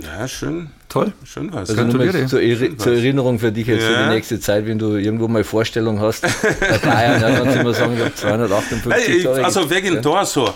ja, 0.00 0.28
schön. 0.28 0.70
Toll. 0.88 1.12
Schön 1.24 1.52
was. 1.52 1.70
Also 1.70 1.82
nur 1.82 2.28
zur, 2.28 2.40
Eri 2.40 2.76
zur, 2.76 2.92
Erinnerung 2.92 3.40
für 3.40 3.50
dich 3.50 3.66
jetzt 3.66 3.82
ja. 3.82 3.88
für 3.88 4.04
die 4.04 4.14
nächste 4.14 4.38
Zeit, 4.38 4.64
wenn 4.66 4.78
du 4.78 4.94
irgendwo 4.94 5.26
mal 5.26 5.42
Vorstellung 5.42 6.00
hast. 6.00 6.22
Bei 6.22 6.78
Bayern, 6.82 7.20
ja, 7.20 7.36
kannst 7.36 7.56
du 7.56 7.60
immer 7.60 7.74
sagen, 7.74 7.94
ich 7.94 8.00
habe 8.00 8.14
258 8.14 9.08
hey, 9.08 9.22
Tore. 9.24 9.44
Also 9.44 9.68
wegen 9.68 9.94
ja. 9.96 10.00
Tor 10.00 10.24
so. 10.24 10.54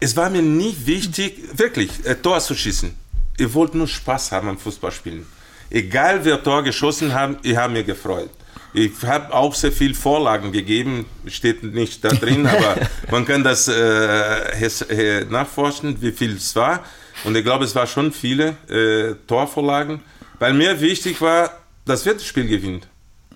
Es 0.00 0.16
war 0.16 0.30
mir 0.30 0.42
nie 0.42 0.74
wichtig, 0.84 1.38
wirklich, 1.58 1.90
äh, 2.04 2.14
Tor 2.14 2.40
zu 2.40 2.54
schießen. 2.54 2.90
Ich 3.38 3.54
wollte 3.54 3.78
nur 3.78 3.86
Spaß 3.86 4.32
haben 4.32 4.48
am 4.48 4.58
Fußballspielen. 4.58 5.24
Egal 5.70 6.24
wer 6.24 6.42
Tor 6.42 6.64
geschossen 6.64 7.14
hat, 7.14 7.38
ich 7.42 7.56
habe 7.56 7.72
mich 7.72 7.86
gefreut. 7.86 8.30
Ich 8.74 8.90
habe 9.04 9.32
auch 9.32 9.54
sehr 9.54 9.70
viel 9.70 9.94
Vorlagen 9.94 10.50
gegeben, 10.50 11.06
steht 11.26 11.62
nicht 11.62 12.04
da 12.04 12.08
drin, 12.08 12.46
aber 12.54 12.76
man 13.10 13.24
kann 13.24 13.44
das 13.44 13.68
äh, 13.68 15.24
nachforschen, 15.26 16.02
wie 16.02 16.10
viel 16.10 16.36
es 16.36 16.54
war. 16.56 16.84
Und 17.24 17.36
ich 17.36 17.44
glaube, 17.44 17.64
es 17.64 17.74
waren 17.76 17.86
schon 17.86 18.12
viele 18.12 18.56
äh, 18.68 19.14
Torvorlagen, 19.26 20.00
weil 20.40 20.52
mir 20.52 20.80
wichtig 20.80 21.20
war, 21.20 21.50
dass 21.84 22.04
wir 22.04 22.14
das 22.14 22.24
Spiel 22.24 22.48
gewinnen. 22.48 22.82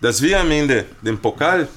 Dass 0.01 0.21
wir 0.21 0.41
am 0.41 0.51
Ende 0.51 0.85
den 1.01 1.19
Pokal, 1.19 1.69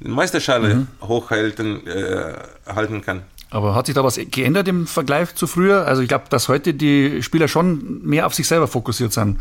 den 0.00 0.10
Meisterschale 0.10 0.74
mhm. 0.74 0.88
hochhalten 1.02 1.86
äh, 1.86 2.34
halten 2.66 3.02
kann. 3.02 3.22
Aber 3.54 3.76
hat 3.76 3.86
sich 3.86 3.94
da 3.94 4.02
was 4.02 4.18
geändert 4.32 4.66
im 4.66 4.84
Vergleich 4.88 5.32
zu 5.36 5.46
früher? 5.46 5.86
Also 5.86 6.02
ich 6.02 6.08
glaube, 6.08 6.24
dass 6.28 6.48
heute 6.48 6.74
die 6.74 7.22
Spieler 7.22 7.46
schon 7.46 8.00
mehr 8.02 8.26
auf 8.26 8.34
sich 8.34 8.48
selber 8.48 8.66
fokussiert 8.66 9.12
sind. 9.12 9.38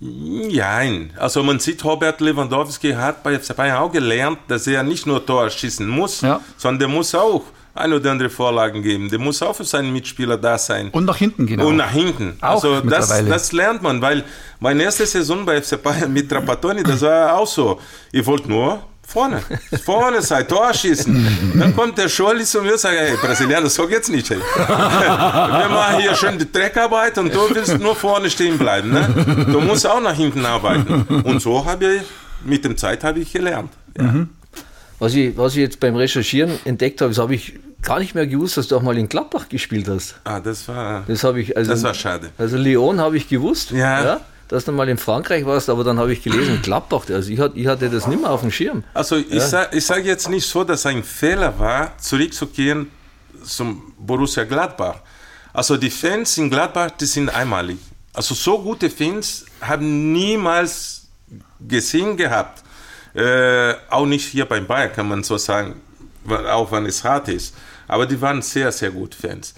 Nein, 0.00 1.12
also 1.18 1.42
man 1.42 1.58
sieht, 1.58 1.84
Robert 1.84 2.22
Lewandowski 2.22 2.92
hat 2.92 3.22
bei 3.22 3.38
FC 3.38 3.54
Bayern 3.54 3.76
auch 3.76 3.92
gelernt, 3.92 4.38
dass 4.48 4.66
er 4.66 4.82
nicht 4.82 5.06
nur 5.06 5.26
Tor 5.26 5.50
schießen 5.50 5.86
muss, 5.86 6.22
ja. 6.22 6.40
sondern 6.56 6.78
der 6.78 6.88
muss 6.88 7.14
auch 7.14 7.42
ein 7.74 7.92
oder 7.92 8.12
andere 8.12 8.30
Vorlagen 8.30 8.82
geben. 8.82 9.10
Der 9.10 9.18
muss 9.18 9.42
auch 9.42 9.54
für 9.54 9.64
seinen 9.64 9.92
Mitspieler 9.92 10.38
da 10.38 10.56
sein. 10.56 10.88
Und 10.88 11.04
nach 11.04 11.18
hinten 11.18 11.44
gehen. 11.44 11.60
Und 11.60 11.76
nach 11.76 11.90
hinten. 11.90 12.38
Auch 12.40 12.64
also 12.64 12.80
das, 12.80 13.08
das 13.08 13.52
lernt 13.52 13.82
man, 13.82 14.00
weil 14.00 14.24
meine 14.58 14.84
erste 14.84 15.04
Saison 15.04 15.44
bei 15.44 15.60
FC 15.60 15.82
Bayern 15.82 16.10
mit 16.10 16.30
Trapattoni, 16.30 16.82
das 16.82 17.02
war 17.02 17.36
auch 17.36 17.46
so. 17.46 17.78
Ich 18.10 18.24
wollte 18.24 18.48
nur 18.48 18.82
vorne, 19.10 19.42
vorne 19.84 20.22
sein, 20.22 20.46
Tor 20.46 20.72
schießen. 20.72 21.54
Dann 21.58 21.74
kommt 21.74 21.98
der 21.98 22.08
Schollis 22.08 22.54
und 22.54 22.64
wir 22.64 22.78
sagen, 22.78 22.96
hey, 22.98 23.16
Brasilianer, 23.16 23.68
so 23.68 23.86
geht's 23.86 24.08
nicht. 24.08 24.30
Hey. 24.30 24.38
Wir 24.38 25.68
machen 25.68 26.00
hier 26.00 26.14
schön 26.14 26.38
die 26.38 26.50
Dreckarbeit 26.50 27.18
und 27.18 27.34
du 27.34 27.40
willst 27.54 27.78
nur 27.78 27.96
vorne 27.96 28.30
stehen 28.30 28.56
bleiben. 28.56 28.90
Ne? 28.92 29.46
Du 29.50 29.60
musst 29.60 29.86
auch 29.86 30.00
nach 30.00 30.14
hinten 30.14 30.44
arbeiten. 30.44 31.02
Und 31.24 31.40
so 31.40 31.64
habe 31.64 31.96
ich, 31.96 32.02
mit 32.44 32.64
dem 32.64 32.76
Zeit 32.76 33.02
habe 33.04 33.18
ich 33.20 33.32
gelernt. 33.32 33.72
Ja. 33.96 34.04
Mhm. 34.04 34.30
Was 34.98 35.14
ich, 35.14 35.36
was 35.36 35.54
ich 35.54 35.60
jetzt 35.60 35.80
beim 35.80 35.96
Recherchieren 35.96 36.52
entdeckt 36.64 37.00
habe, 37.00 37.10
das 37.10 37.18
habe 37.18 37.34
ich 37.34 37.58
gar 37.82 37.98
nicht 37.98 38.14
mehr 38.14 38.26
gewusst, 38.26 38.58
dass 38.58 38.68
du 38.68 38.76
auch 38.76 38.82
mal 38.82 38.96
in 38.98 39.08
Gladbach 39.08 39.48
gespielt 39.48 39.88
hast. 39.88 40.16
Ah, 40.24 40.40
das 40.40 40.68
war, 40.68 41.04
das 41.08 41.24
habe 41.24 41.40
ich, 41.40 41.56
also, 41.56 41.70
das 41.70 41.82
war 41.82 41.94
schade. 41.94 42.28
Also 42.36 42.58
Lyon 42.58 43.00
habe 43.00 43.16
ich 43.16 43.26
gewusst, 43.28 43.70
ja. 43.70 44.04
ja. 44.04 44.20
Dass 44.50 44.64
du 44.64 44.72
mal 44.72 44.88
in 44.88 44.98
Frankreich 44.98 45.46
warst, 45.46 45.70
aber 45.70 45.84
dann 45.84 46.00
habe 46.00 46.12
ich 46.12 46.22
gelesen, 46.24 46.60
Gladbach, 46.60 47.04
also 47.08 47.30
ich, 47.30 47.38
hatte 47.38 47.88
das 47.88 48.08
nicht 48.08 48.20
mehr 48.20 48.30
auf 48.30 48.40
dem 48.40 48.50
Schirm. 48.50 48.82
Also 48.92 49.16
ich 49.16 49.30
ja. 49.30 49.40
sage 49.40 49.80
sag 49.80 50.04
jetzt 50.04 50.28
nicht 50.28 50.46
so, 50.46 50.64
dass 50.64 50.84
ein 50.86 51.04
Fehler 51.04 51.56
war, 51.56 51.96
zurückzukehren 51.98 52.90
zum 53.44 53.94
Borussia 53.96 54.42
Gladbach. 54.42 54.96
Also 55.52 55.76
die 55.76 55.88
Fans 55.88 56.36
in 56.36 56.50
Gladbach, 56.50 56.90
die 57.00 57.06
sind 57.06 57.28
einmalig. 57.28 57.78
Also 58.12 58.34
so 58.34 58.60
gute 58.60 58.90
Fans 58.90 59.46
haben 59.60 60.12
niemals 60.12 61.06
gesehen 61.60 62.16
gehabt. 62.16 62.64
Äh, 63.14 63.74
auch 63.88 64.06
nicht 64.06 64.26
hier 64.26 64.46
beim 64.46 64.66
Bayern, 64.66 64.92
kann 64.92 65.08
man 65.08 65.22
so 65.22 65.38
sagen, 65.38 65.76
auch 66.28 66.72
wenn 66.72 66.86
es 66.86 67.04
hart 67.04 67.28
ist. 67.28 67.54
Aber 67.86 68.04
die 68.04 68.20
waren 68.20 68.42
sehr, 68.42 68.72
sehr 68.72 68.90
gut 68.90 69.14
Fans. 69.14 69.54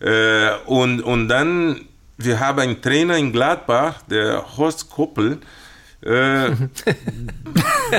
Äh, 0.00 0.50
und, 0.66 1.00
und 1.00 1.28
dann, 1.28 1.82
wir 2.24 2.40
haben 2.40 2.58
einen 2.58 2.82
Trainer 2.82 3.16
in 3.16 3.32
Gladbach, 3.32 4.02
der 4.08 4.56
Horst 4.56 4.90
Koppel, 4.90 5.40
äh, 6.04 6.50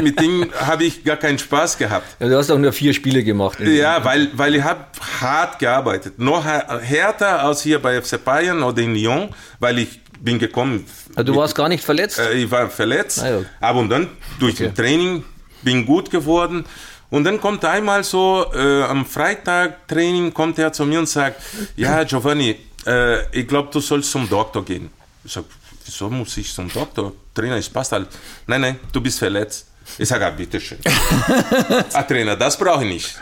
mit 0.02 0.20
dem 0.20 0.50
habe 0.60 0.84
ich 0.84 1.04
gar 1.04 1.16
keinen 1.16 1.40
Spaß 1.40 1.78
gehabt. 1.78 2.06
Ja, 2.20 2.28
du 2.28 2.38
hast 2.38 2.52
auch 2.52 2.58
nur 2.58 2.74
vier 2.74 2.94
Spiele 2.94 3.24
gemacht. 3.24 3.60
Ja, 3.62 4.04
weil, 4.04 4.30
weil 4.34 4.56
ich 4.56 4.64
habe 4.64 4.86
hart 5.22 5.60
gearbeitet. 5.60 6.20
Noch 6.20 6.44
härter 6.44 7.42
als 7.44 7.62
hier 7.62 7.82
bei 7.82 8.02
FC 8.02 8.24
Bayern 8.24 8.62
oder 8.62 8.82
in 8.82 8.94
Lyon, 8.94 9.30
weil 9.60 9.80
ich 9.80 10.02
bin 10.20 10.38
gekommen. 10.38 10.86
Also 11.16 11.32
du 11.32 11.40
warst 11.40 11.56
gar 11.56 11.70
nicht 11.70 11.84
verletzt? 11.84 12.20
Äh, 12.20 12.34
ich 12.34 12.52
war 12.52 12.70
verletzt, 12.70 13.22
ah, 13.22 13.30
ja. 13.30 13.42
aber 13.62 13.80
und 13.80 13.90
dann 13.90 14.10
durch 14.40 14.56
okay. 14.56 14.72
Training 14.76 15.24
bin 15.62 15.86
gut 15.86 16.10
geworden. 16.10 16.66
Und 17.10 17.26
dann 17.26 17.40
kommt 17.40 17.64
einmal 17.64 18.04
so, 18.04 18.48
äh, 18.56 18.84
am 18.84 19.06
Freitag 19.06 19.88
Training 19.88 20.34
kommt 20.34 20.58
er 20.58 20.74
zu 20.74 20.84
mir 20.86 21.00
und 21.00 21.08
sagt, 21.08 21.42
ja 21.76 22.04
Giovanni, 22.04 22.58
äh, 22.86 23.40
ich 23.40 23.48
glaube, 23.48 23.70
du 23.72 23.80
sollst 23.80 24.12
zum 24.12 24.28
Doktor 24.30 24.64
gehen. 24.64 24.90
Ich 25.24 25.32
sage, 25.32 25.48
wieso 25.86 26.10
muss 26.10 26.38
ich 26.38 26.54
zum 26.54 26.72
Doktor? 26.72 27.14
Trainer, 27.34 27.56
es 27.56 27.70
passt 27.70 27.92
halt. 27.92 28.08
Nein, 28.48 28.62
nein, 28.62 28.80
du 28.92 29.02
bist 29.02 29.20
verletzt. 29.20 29.68
Ich 29.98 30.08
sage, 30.08 30.26
ah, 30.26 30.30
bitteschön. 30.30 30.80
ah, 31.94 32.04
Trainer, 32.04 32.36
das 32.36 32.58
brauche 32.58 32.84
ich 32.86 32.94
nicht. 32.94 33.20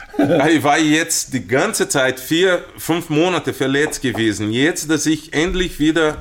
Ich 0.49 0.63
war 0.63 0.77
jetzt 0.77 1.33
die 1.33 1.45
ganze 1.45 1.89
Zeit 1.89 2.19
vier, 2.19 2.63
fünf 2.77 3.09
Monate 3.09 3.53
verletzt 3.53 4.01
gewesen. 4.01 4.51
Jetzt, 4.51 4.89
dass 4.89 5.05
ich 5.05 5.33
endlich 5.33 5.79
wieder 5.79 6.17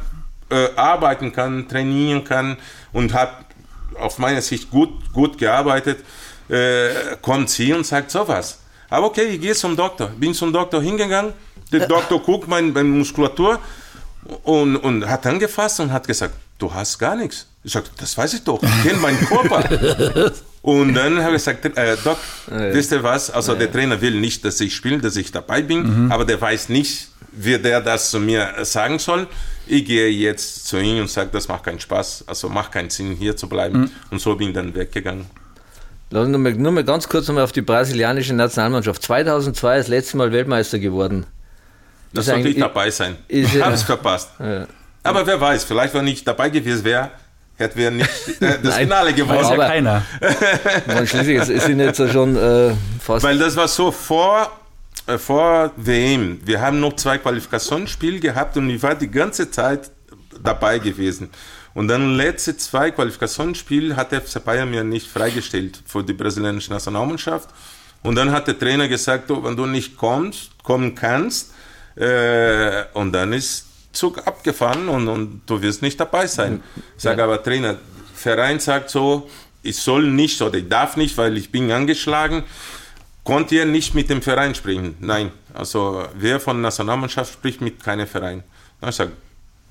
äh, 0.50 0.68
arbeiten 0.76 1.33
kann, 1.33 1.68
trainieren 1.68 2.24
kann 2.24 2.57
und 2.92 3.12
habe 3.12 3.33
auf 3.98 4.18
meiner 4.18 4.40
Sicht 4.40 4.70
gut, 4.70 5.12
gut 5.12 5.38
gearbeitet, 5.38 6.05
äh, 6.48 7.16
kommt 7.20 7.50
sie 7.50 7.72
und 7.72 7.87
sagt 7.87 8.11
sowas. 8.11 8.61
Aber 8.88 9.07
okay, 9.07 9.24
ich 9.24 9.40
gehe 9.40 9.55
zum 9.55 9.76
Doktor. 9.76 10.09
Bin 10.09 10.35
zum 10.35 10.53
Doktor 10.53 10.83
hingegangen, 10.83 11.33
der 11.73 11.87
Doktor 11.87 12.21
guckt 12.21 12.49
meine, 12.49 12.73
meine 12.73 12.89
Muskulatur 12.89 13.59
und, 14.45 14.77
und 14.77 15.09
hat 15.09 15.27
angefasst 15.27 15.81
und 15.81 15.93
hat 15.93 16.07
gesagt, 16.07 16.35
du 16.59 16.73
hast 16.73 16.99
gar 16.99 17.17
nichts. 17.17 17.47
Ich 17.63 17.73
sage, 17.73 17.87
das 17.99 18.17
weiß 18.17 18.35
ich 18.35 18.45
doch, 18.45 18.63
ich 18.63 18.83
kenne 18.83 18.99
meinen 18.99 19.19
Körper. 19.21 20.31
Und 20.63 20.95
dann 20.95 21.23
habe 21.23 21.37
ich 21.37 21.45
gesagt, 21.45 21.65
äh, 21.65 21.97
Doc, 22.05 22.19
ja. 22.51 22.75
wisst 22.75 22.93
ihr 22.93 23.03
was? 23.03 23.31
Also 23.31 23.53
ja. 23.53 23.61
der 23.61 23.73
Trainer 23.73 24.01
will 24.01 24.21
nicht, 24.21 24.45
dass 24.45 24.61
ich 24.61 24.75
spiele, 24.75 24.99
dass 24.99 25.17
ich 25.17 25.33
dabei 25.33 25.63
bin, 25.63 26.05
mhm. 26.05 26.13
aber 26.13 26.25
der 26.25 26.39
weiß 26.41 26.69
nicht, 26.69 27.09
wie 27.33 27.59
der 27.59 27.81
das 27.81 28.11
zu 28.11 28.21
mir 28.21 28.53
sagen 28.63 28.99
soll. 28.99 29.27
Ich 29.67 29.87
gehe 29.87 30.09
jetzt 30.09 30.67
zu 30.67 30.79
ihm 30.79 31.01
und 31.01 31.09
sage, 31.09 31.31
das 31.33 31.49
macht 31.49 31.65
keinen 31.65 31.81
Spaß, 31.81 32.25
also 32.27 32.49
macht 32.49 32.73
keinen 32.73 32.91
Sinn, 32.91 33.17
hier 33.17 33.37
zu 33.37 33.49
bleiben. 33.49 33.81
Mhm. 33.81 33.91
Und 34.11 34.21
so 34.21 34.35
bin 34.35 34.49
ich 34.49 34.55
dann 34.55 34.75
weggegangen. 34.75 35.27
Lass 36.11 36.25
uns 36.25 36.33
nur 36.33 36.41
mal, 36.41 36.53
nur 36.53 36.73
mal 36.73 36.85
ganz 36.85 37.09
kurz 37.09 37.29
nochmal 37.29 37.45
auf 37.45 37.53
die 37.53 37.63
brasilianische 37.63 38.35
Nationalmannschaft. 38.35 39.03
2002 39.03 39.79
das 39.79 39.89
letzte 39.89 40.17
Mal 40.17 40.33
Weltmeister 40.33 40.79
geworden. 40.79 41.25
Das 42.12 42.27
sollte 42.27 42.49
ich 42.49 42.59
dabei 42.59 42.90
sein. 42.90 43.16
Ich 43.29 43.61
habe 43.61 43.75
es 43.75 43.83
verpasst. 43.83 44.31
Ja. 44.38 44.66
Aber 45.03 45.27
wer 45.27 45.40
weiß, 45.40 45.64
vielleicht, 45.64 45.94
wenn 45.94 46.07
ich 46.07 46.25
dabei 46.25 46.51
gewesen 46.51 46.85
wäre, 46.85 47.11
hätten 47.57 47.79
wir 47.79 47.90
nicht 47.90 48.11
äh, 48.40 48.59
das 48.62 48.62
Nein, 48.62 48.83
Finale 48.83 49.14
gewonnen. 49.14 49.38
Weiß 49.38 49.51
ja 49.51 49.57
keiner. 49.57 50.03
Man, 50.87 51.07
schließlich 51.07 51.38
es 51.38 51.64
sind 51.64 51.79
jetzt 51.79 52.12
schon 52.12 52.37
äh, 52.37 52.75
fast. 53.01 53.25
Weil 53.25 53.38
das 53.38 53.57
war 53.57 53.68
so 53.68 53.92
vor, 53.92 54.51
äh, 55.07 55.18
vor 55.18 55.70
WM. 55.77 56.40
Wir 56.44 56.61
haben 56.61 56.81
noch 56.81 56.96
zwei 56.96 57.18
Qualifikationsspiele 57.18 58.18
gehabt 58.18 58.57
und 58.57 58.68
ich 58.70 58.83
war 58.83 58.94
die 58.94 59.11
ganze 59.11 59.51
Zeit 59.51 59.90
dabei 60.42 60.79
gewesen. 60.79 61.31
Und 61.73 61.88
dann 61.88 62.16
letzte 62.16 62.57
zwei 62.57 62.90
Qualifikationsspiele 62.90 63.94
hat 63.94 64.11
der 64.11 64.23
FC 64.23 64.44
Bayern 64.44 64.70
mir 64.70 64.83
nicht 64.83 65.07
freigestellt 65.07 65.81
für 65.87 66.03
die 66.03 66.12
brasilianische 66.12 66.73
Nationalmannschaft. 66.73 67.49
Und 68.03 68.16
dann 68.16 68.33
hat 68.33 68.49
der 68.49 68.59
Trainer 68.59 68.88
gesagt, 68.88 69.31
oh, 69.31 69.44
wenn 69.44 69.57
du 69.57 69.66
nicht 69.66 69.96
kommst, 69.96 70.51
kommen 70.64 70.94
kannst, 70.94 71.53
äh, 71.96 72.85
und 72.94 73.12
dann 73.12 73.33
ist 73.33 73.66
Zug 73.92 74.26
abgefahren 74.26 74.88
und, 74.88 75.09
und 75.09 75.42
du 75.46 75.61
wirst 75.62 75.83
nicht 75.83 75.98
dabei 75.98 76.26
sein. 76.26 76.62
Ich 76.96 77.03
sage 77.03 77.22
aber, 77.22 77.42
Trainer, 77.42 77.76
Verein 78.14 78.61
sagt 78.61 78.90
so, 78.90 79.29
ich 79.62 79.76
soll 79.76 80.11
nicht 80.11 80.40
oder 80.40 80.59
ich 80.59 80.68
darf 80.68 80.96
nicht, 80.96 81.16
weil 81.18 81.37
ich 81.37 81.50
bin 81.50 81.70
angeschlagen. 81.70 82.44
Konnte 83.24 83.57
ihr 83.57 83.66
nicht 83.66 83.94
mit 83.94 84.09
dem 84.09 84.22
Verein 84.22 84.55
sprechen? 84.55 84.96
Nein. 85.00 85.31
Also 85.53 86.05
wer 86.14 86.40
von 86.40 86.61
Nationalmannschaft 86.61 87.33
spricht 87.33 87.61
mit 87.61 87.83
keinem 87.83 88.07
Verein? 88.07 88.42
Dann 88.81 88.90
ich 88.90 88.96
sage, 88.96 89.12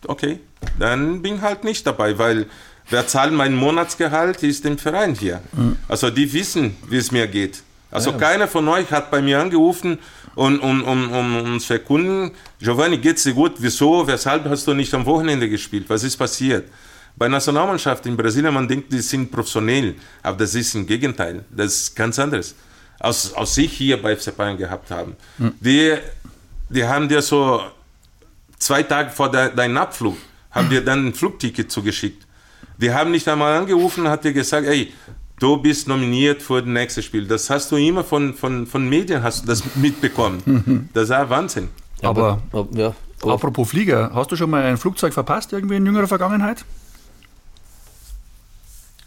okay, 0.05 0.39
dann 0.77 1.21
bin 1.21 1.35
ich 1.35 1.41
halt 1.41 1.63
nicht 1.63 1.87
dabei, 1.87 2.17
weil 2.17 2.45
wer 2.89 3.07
zahlt 3.07 3.33
mein 3.33 3.55
Monatsgehalt, 3.55 4.43
ist 4.43 4.65
dem 4.65 4.77
Verein 4.77 5.15
hier. 5.15 5.41
Mhm. 5.53 5.77
Also 5.87 6.09
die 6.09 6.31
wissen, 6.31 6.75
wie 6.87 6.97
es 6.97 7.11
mir 7.11 7.27
geht. 7.27 7.63
Also 7.91 8.11
ja. 8.11 8.17
keiner 8.17 8.47
von 8.47 8.67
euch 8.67 8.91
hat 8.91 9.09
bei 9.09 9.21
mir 9.21 9.39
angerufen 9.39 9.99
und 10.35 10.59
um, 10.59 10.83
um, 10.83 11.11
um 11.11 11.53
uns 11.53 11.67
zu 11.67 11.73
erkunden, 11.73 12.31
Giovanni, 12.59 12.97
geht's 12.97 13.23
dir 13.23 13.33
gut? 13.33 13.53
Wieso? 13.57 14.05
Weshalb 14.07 14.45
hast 14.45 14.67
du 14.67 14.73
nicht 14.73 14.93
am 14.93 15.05
Wochenende 15.05 15.49
gespielt? 15.49 15.85
Was 15.87 16.03
ist 16.03 16.17
passiert? 16.17 16.69
Bei 17.15 17.27
Nationalmannschaft 17.27 18.05
in 18.05 18.15
Brasilien, 18.15 18.53
man 18.53 18.67
denkt, 18.67 18.93
die 18.93 18.99
sind 18.99 19.31
professionell, 19.31 19.95
aber 20.23 20.37
das 20.37 20.55
ist 20.55 20.75
im 20.75 20.85
Gegenteil. 20.85 21.43
Das 21.49 21.73
ist 21.73 21.95
ganz 21.95 22.17
anderes. 22.19 22.55
Aus, 22.99 23.33
aus 23.33 23.55
sich 23.55 23.73
hier 23.73 24.01
bei 24.01 24.15
FC 24.15 24.35
Bayern 24.35 24.57
gehabt 24.57 24.91
haben. 24.91 25.15
Mhm. 25.37 25.53
Die, 25.59 25.95
die 26.69 26.85
haben 26.85 27.09
dir 27.09 27.21
so 27.21 27.61
zwei 28.57 28.83
Tage 28.83 29.09
vor 29.09 29.31
de, 29.31 29.53
deinem 29.53 29.77
Abflug, 29.77 30.17
haben 30.51 30.69
dir 30.69 30.83
dann 30.83 31.07
ein 31.07 31.13
Flugticket 31.13 31.71
zugeschickt. 31.71 32.25
Die 32.77 32.93
haben 32.93 33.11
nicht 33.11 33.27
einmal 33.27 33.57
angerufen, 33.57 34.07
hat 34.07 34.23
dir 34.23 34.31
gesagt, 34.31 34.67
ey, 34.67 34.93
du 35.39 35.57
bist 35.57 35.87
nominiert 35.87 36.41
für 36.41 36.61
das 36.61 36.69
nächste 36.69 37.01
Spiel. 37.01 37.27
Das 37.27 37.49
hast 37.49 37.71
du 37.71 37.77
immer 37.77 38.03
von, 38.03 38.33
von, 38.33 38.67
von 38.67 38.87
Medien 38.87 39.23
hast 39.23 39.43
du 39.43 39.47
das 39.47 39.63
mitbekommen. 39.75 40.89
Das 40.93 41.05
ist 41.05 41.11
ein 41.11 41.29
Wahnsinn. 41.29 41.69
Aber, 42.01 42.41
aber 42.51 42.67
ja. 42.77 42.93
apropos 43.23 43.69
Flieger, 43.69 44.11
hast 44.13 44.31
du 44.31 44.35
schon 44.35 44.49
mal 44.49 44.63
ein 44.63 44.77
Flugzeug 44.77 45.13
verpasst 45.13 45.51
irgendwie 45.53 45.75
in 45.75 45.85
jüngerer 45.85 46.07
Vergangenheit? 46.07 46.65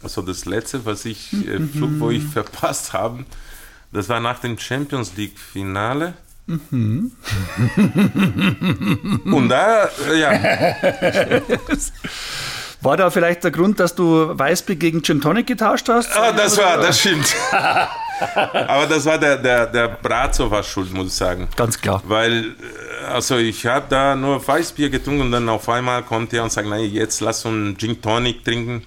Also 0.03 0.21
das 0.21 0.45
letzte, 0.45 0.85
was 0.85 1.05
ich 1.05 1.31
äh, 1.33 1.59
mhm. 1.59 1.69
Flug, 1.69 1.91
wo 1.99 2.09
ich 2.11 2.23
verpasst 2.23 2.93
habe, 2.93 3.25
das 3.91 4.09
war 4.09 4.19
nach 4.19 4.39
dem 4.39 4.57
Champions 4.57 5.15
League 5.15 5.39
Finale. 5.39 6.15
Mhm. 6.45 7.13
Und 9.25 9.49
da, 9.49 9.85
äh, 10.09 10.19
ja. 10.19 10.31
War 12.83 12.97
da 12.97 13.09
vielleicht 13.09 13.45
der 13.45 13.51
Grund, 13.51 13.79
dass 13.79 13.95
du 13.95 14.37
Weißbier 14.37 14.75
gegen 14.75 15.01
Gin 15.01 15.21
Tonic 15.21 15.47
getauscht 15.47 15.87
hast? 15.87 16.15
Ah, 16.17 16.33
das 16.33 16.57
war, 16.57 16.77
das 16.77 16.99
stimmt. 16.99 17.33
Aber 18.53 18.85
das 18.87 19.05
war 19.05 19.17
der, 19.17 19.37
der, 19.37 19.67
der 19.67 19.87
Brazo 19.87 20.51
war 20.51 20.63
schuld, 20.63 20.93
muss 20.93 21.07
ich 21.07 21.13
sagen. 21.13 21.47
Ganz 21.55 21.79
klar. 21.79 22.01
Weil, 22.05 22.43
äh, 22.43 23.05
also 23.05 23.37
ich 23.37 23.65
habe 23.65 23.85
da 23.89 24.15
nur 24.15 24.45
Weißbier 24.45 24.89
getrunken 24.89 25.21
und 25.21 25.31
dann 25.31 25.47
auf 25.47 25.67
einmal 25.69 26.03
kommt 26.03 26.33
er 26.33 26.43
und 26.43 26.51
sagt, 26.51 26.67
nein, 26.67 26.89
jetzt 26.91 27.21
lass 27.21 27.45
uns 27.45 27.77
Gin 27.79 28.01
Tonic 28.01 28.43
trinken 28.43 28.83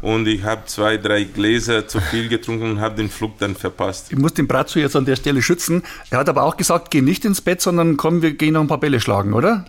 und 0.00 0.28
ich 0.28 0.44
habe 0.44 0.62
zwei, 0.66 0.96
drei 0.96 1.24
Gläser 1.24 1.88
zu 1.88 2.00
viel 2.00 2.28
getrunken 2.28 2.70
und 2.70 2.80
habe 2.80 2.94
den 2.94 3.10
Flug 3.10 3.38
dann 3.38 3.56
verpasst. 3.56 4.06
Ich 4.10 4.18
muss 4.18 4.34
den 4.34 4.46
Bratzo 4.46 4.78
jetzt 4.78 4.94
an 4.94 5.04
der 5.04 5.16
Stelle 5.16 5.42
schützen. 5.42 5.82
Er 6.10 6.18
hat 6.18 6.28
aber 6.28 6.44
auch 6.44 6.56
gesagt, 6.56 6.90
geh 6.90 7.00
nicht 7.00 7.24
ins 7.24 7.40
Bett, 7.40 7.60
sondern 7.60 7.96
komm, 7.96 8.22
wir 8.22 8.32
gehen 8.32 8.54
noch 8.54 8.60
ein 8.60 8.68
paar 8.68 8.78
Bälle 8.78 9.00
schlagen, 9.00 9.32
oder? 9.32 9.64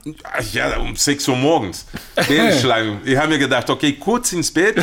Ja, 0.52 0.78
um 0.78 0.96
6 0.96 1.28
Uhr 1.30 1.36
morgens. 1.36 1.86
Bälle 2.28 2.54
schlagen. 2.60 3.02
Ich 3.06 3.18
habe 3.18 3.30
mir 3.30 3.40
gedacht, 3.40 3.70
okay, 3.70 3.94
kurz 3.94 4.32
ins 4.34 4.52
Bett 4.52 4.78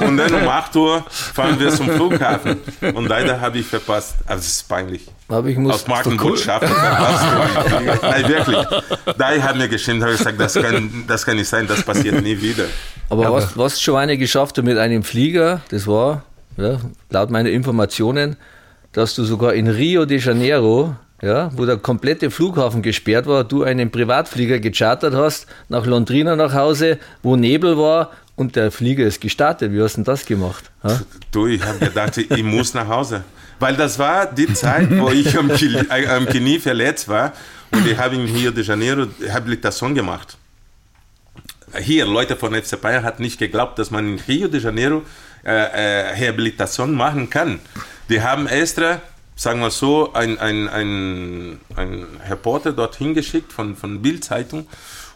und 0.00 0.16
dann 0.16 0.32
um 0.32 0.48
8 0.48 0.76
Uhr 0.76 1.04
fahren 1.08 1.60
wir 1.60 1.70
zum 1.70 1.88
Flughafen. 1.90 2.58
Und 2.94 3.06
leider 3.08 3.40
habe 3.40 3.58
ich 3.58 3.66
verpasst. 3.66 4.16
Also 4.26 4.40
es 4.40 4.48
ist 4.48 4.68
peinlich. 4.68 5.06
Aber 5.28 5.46
ich 5.48 5.58
muss 5.58 5.74
Aus 5.74 5.86
Markenbotschaften 5.86 6.70
verpasst. 6.70 8.02
Nein, 8.02 8.28
wirklich. 8.28 8.66
Da 9.18 9.34
ich 9.34 9.42
habe 9.42 9.58
mir 9.58 9.68
geschämt, 9.68 10.02
habe 10.02 10.12
gesagt, 10.12 10.40
das 10.40 10.54
kann, 10.54 11.04
das 11.06 11.26
kann 11.26 11.36
nicht 11.36 11.48
sein, 11.48 11.66
das 11.66 11.82
passiert 11.82 12.22
nie 12.22 12.40
wieder. 12.40 12.64
Aber, 13.10 13.26
Aber 13.26 13.36
was, 13.36 13.56
was 13.56 13.82
Giovanni 13.82 14.16
geschafft 14.16 14.58
hat 14.58 14.64
mit 14.78 14.84
einem 14.84 15.02
Flieger, 15.02 15.60
das 15.70 15.88
war, 15.88 16.22
ja, 16.56 16.78
laut 17.10 17.30
meiner 17.30 17.50
Informationen, 17.50 18.36
dass 18.92 19.16
du 19.16 19.24
sogar 19.24 19.54
in 19.54 19.66
Rio 19.66 20.04
de 20.04 20.18
Janeiro, 20.18 20.94
ja, 21.20 21.50
wo 21.56 21.66
der 21.66 21.78
komplette 21.78 22.30
Flughafen 22.30 22.80
gesperrt 22.80 23.26
war, 23.26 23.42
du 23.42 23.64
einen 23.64 23.90
Privatflieger 23.90 24.60
gechartert 24.60 25.14
hast, 25.14 25.48
nach 25.68 25.84
Londrina 25.84 26.36
nach 26.36 26.54
Hause, 26.54 26.98
wo 27.24 27.34
Nebel 27.34 27.76
war 27.76 28.12
und 28.36 28.54
der 28.54 28.70
Flieger 28.70 29.04
ist 29.04 29.20
gestartet. 29.20 29.72
Wie 29.72 29.82
hast 29.82 29.94
du 29.94 30.02
denn 30.02 30.04
das 30.04 30.24
gemacht? 30.24 30.70
Ha? 30.84 31.00
Du, 31.32 31.48
ich 31.48 31.64
habe 31.64 31.80
gedacht, 31.80 32.16
ich 32.16 32.44
muss 32.44 32.72
nach 32.72 32.86
Hause. 32.86 33.24
Weil 33.58 33.74
das 33.74 33.98
war 33.98 34.32
die 34.32 34.52
Zeit, 34.54 34.96
wo 34.96 35.10
ich 35.10 35.36
am 35.36 35.48
Knie, 35.48 35.82
äh, 35.90 36.24
Knie 36.26 36.60
verletzt 36.60 37.08
war 37.08 37.32
und 37.72 37.84
ich 37.84 37.98
habe 37.98 38.14
in 38.14 38.26
Rio 38.26 38.52
de 38.52 38.62
Janeiro 38.62 39.08
Habilitation 39.28 39.92
gemacht. 39.92 40.38
Hier, 41.76 42.06
Leute 42.06 42.36
von 42.36 42.54
FC 42.54 42.80
Bayern 42.80 43.04
hat 43.04 43.20
nicht 43.20 43.38
geglaubt, 43.38 43.78
dass 43.78 43.90
man 43.90 44.06
in 44.06 44.20
Rio 44.26 44.48
de 44.48 44.60
Janeiro 44.60 45.02
äh, 45.44 45.50
äh, 45.50 46.10
Rehabilitation 46.10 46.94
machen 46.94 47.30
kann. 47.30 47.60
Die 48.08 48.22
haben 48.22 48.46
extra, 48.46 49.00
sagen 49.36 49.60
wir 49.60 49.70
so, 49.70 50.12
ein, 50.12 50.38
ein, 50.38 50.68
ein, 50.68 51.60
ein 51.76 52.06
Reporter 52.28 52.72
dorthin 52.72 53.14
geschickt 53.14 53.52
von, 53.52 53.76
von 53.76 54.02
Bild-Zeitung 54.02 54.66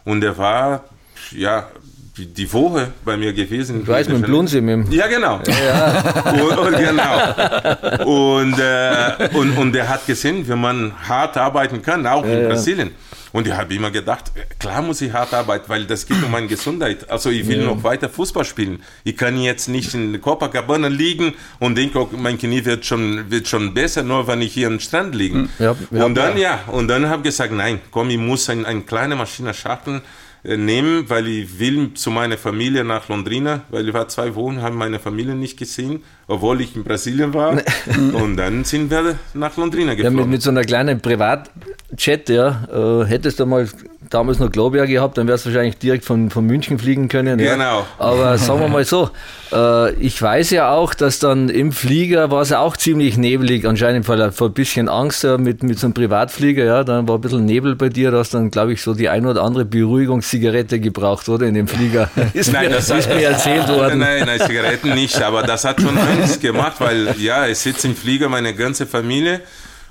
und 0.05 0.21
der 0.21 0.37
war 0.37 0.85
ja 1.31 1.67
die 2.15 2.53
Woche 2.53 2.89
bei 3.03 3.17
mir 3.17 3.33
gewesen. 3.33 3.81
Ich 3.81 3.87
weiß, 3.87 4.07
mit 4.07 4.17
dem 4.17 4.21
Blunsim. 4.23 4.91
Ja, 4.91 5.07
genau. 5.07 5.39
Ja. 5.47 6.31
und, 6.33 6.57
und, 6.59 6.77
genau. 6.77 8.39
Und, 8.39 8.59
äh, 8.59 9.29
und, 9.33 9.57
und 9.57 9.71
der 9.73 9.89
hat 9.89 10.05
gesehen, 10.05 10.47
wie 10.47 10.55
man 10.55 10.93
hart 11.07 11.37
arbeiten 11.37 11.81
kann, 11.81 12.05
auch 12.05 12.23
ja, 12.25 12.39
in 12.39 12.47
Brasilien. 12.49 12.91
Und 13.33 13.47
ich 13.47 13.53
habe 13.53 13.73
immer 13.73 13.89
gedacht, 13.89 14.31
klar 14.59 14.83
muss 14.83 15.01
ich 15.01 15.11
hart 15.11 15.33
arbeiten, 15.33 15.67
weil 15.67 15.85
das 15.85 16.05
geht 16.05 16.23
um 16.23 16.31
meine 16.31 16.47
Gesundheit. 16.47 17.09
Also 17.09 17.31
ich 17.31 17.47
will 17.47 17.61
ja. 17.61 17.65
noch 17.65 17.83
weiter 17.83 18.07
Fußball 18.07 18.45
spielen. 18.45 18.83
Ich 19.03 19.17
kann 19.17 19.41
jetzt 19.41 19.67
nicht 19.67 19.93
in 19.95 20.21
Copacabana 20.21 20.87
liegen 20.87 21.33
und 21.59 21.75
denke, 21.75 21.99
oh, 21.99 22.09
mein 22.15 22.37
Knie 22.37 22.63
wird 22.63 22.85
schon, 22.85 23.31
wird 23.31 23.47
schon 23.47 23.73
besser, 23.73 24.03
nur 24.03 24.27
wenn 24.27 24.41
ich 24.41 24.53
hier 24.53 24.67
am 24.67 24.79
Strand 24.79 25.15
liege. 25.15 25.49
Ja, 25.57 25.75
und 25.89 26.15
dann, 26.15 26.37
ja, 26.37 26.59
und 26.67 26.87
dann 26.87 27.09
habe 27.09 27.21
ich 27.21 27.23
gesagt, 27.23 27.51
nein, 27.51 27.81
komm, 27.89 28.11
ich 28.11 28.19
muss 28.19 28.49
ein, 28.49 28.65
eine 28.65 28.81
kleine 28.81 29.15
Maschine 29.15 29.55
schaffen 29.55 30.03
äh, 30.43 30.55
nehmen, 30.55 31.09
weil 31.09 31.27
ich 31.27 31.57
will 31.57 31.95
zu 31.95 32.11
meiner 32.11 32.37
Familie 32.37 32.83
nach 32.83 33.09
Londrina, 33.09 33.61
weil 33.69 33.87
ich 33.87 33.93
war 33.95 34.09
zwei 34.09 34.35
Wochen, 34.35 34.61
habe 34.61 34.75
meine 34.75 34.99
Familie 34.99 35.33
nicht 35.33 35.57
gesehen, 35.57 36.03
obwohl 36.27 36.61
ich 36.61 36.75
in 36.75 36.83
Brasilien 36.83 37.33
war. 37.33 37.57
und 38.13 38.37
dann 38.37 38.63
sind 38.63 38.89
wir 38.89 39.15
nach 39.33 39.55
Londrina 39.57 39.93
geflogen. 39.93 40.17
Ja, 40.17 40.23
mit, 40.23 40.31
mit 40.31 40.41
so 40.41 40.49
einer 40.49 40.63
kleinen 40.63 40.99
Privatjet, 41.01 42.29
ja, 42.29 42.67
äh, 42.71 43.05
hättest 43.05 43.39
du 43.39 43.45
mal 43.45 43.67
damals 44.13 44.39
noch 44.39 44.51
Globier 44.51 44.85
gehabt, 44.85 45.17
dann 45.17 45.27
wärst 45.27 45.45
du 45.45 45.49
wahrscheinlich 45.49 45.77
direkt 45.77 46.05
von, 46.05 46.29
von 46.29 46.45
München 46.45 46.77
fliegen 46.77 47.07
können. 47.07 47.39
Ja. 47.39 47.53
Genau. 47.53 47.85
Aber 47.97 48.37
sagen 48.37 48.59
wir 48.59 48.67
mal 48.67 48.85
so, 48.85 49.09
äh, 49.51 49.93
ich 49.95 50.21
weiß 50.21 50.51
ja 50.51 50.71
auch, 50.71 50.93
dass 50.93 51.19
dann 51.19 51.49
im 51.49 51.71
Flieger 51.71 52.31
war 52.31 52.41
es 52.41 52.49
ja 52.49 52.59
auch 52.59 52.77
ziemlich 52.77 53.17
nebelig, 53.17 53.67
anscheinend 53.67 54.05
vor, 54.05 54.31
vor 54.31 54.49
ein 54.49 54.53
bisschen 54.53 54.89
Angst 54.89 55.23
ja, 55.23 55.37
mit, 55.37 55.63
mit 55.63 55.79
so 55.79 55.87
einem 55.87 55.93
Privatflieger, 55.93 56.63
ja, 56.63 56.83
dann 56.83 57.07
war 57.07 57.15
ein 57.15 57.21
bisschen 57.21 57.45
Nebel 57.45 57.75
bei 57.75 57.89
dir, 57.89 58.11
da 58.11 58.19
hast 58.19 58.33
dann, 58.33 58.51
glaube 58.51 58.73
ich, 58.73 58.81
so 58.81 58.93
die 58.93 59.09
ein 59.09 59.25
oder 59.25 59.43
andere 59.43 59.65
Beruhigungszigarette 59.65 60.79
gebraucht, 60.79 61.27
oder, 61.29 61.45
in 61.47 61.55
dem 61.55 61.67
Flieger. 61.67 62.09
ist 62.33 62.51
nein, 62.51 62.65
mir, 62.65 62.75
das 62.75 62.89
ist 62.89 63.09
mir 63.09 63.21
erzählt 63.23 63.67
worden. 63.69 63.99
Nein, 63.99 64.23
nein, 64.25 64.39
Zigaretten 64.39 64.93
nicht, 64.93 65.21
aber 65.21 65.43
das 65.43 65.65
hat 65.65 65.81
schon 65.81 65.97
Angst 66.13 66.41
gemacht, 66.41 66.75
weil, 66.79 67.15
ja, 67.19 67.47
es 67.47 67.63
sitzt 67.63 67.85
im 67.85 67.95
Flieger 67.95 68.29
meine 68.29 68.53
ganze 68.53 68.85
Familie 68.85 69.41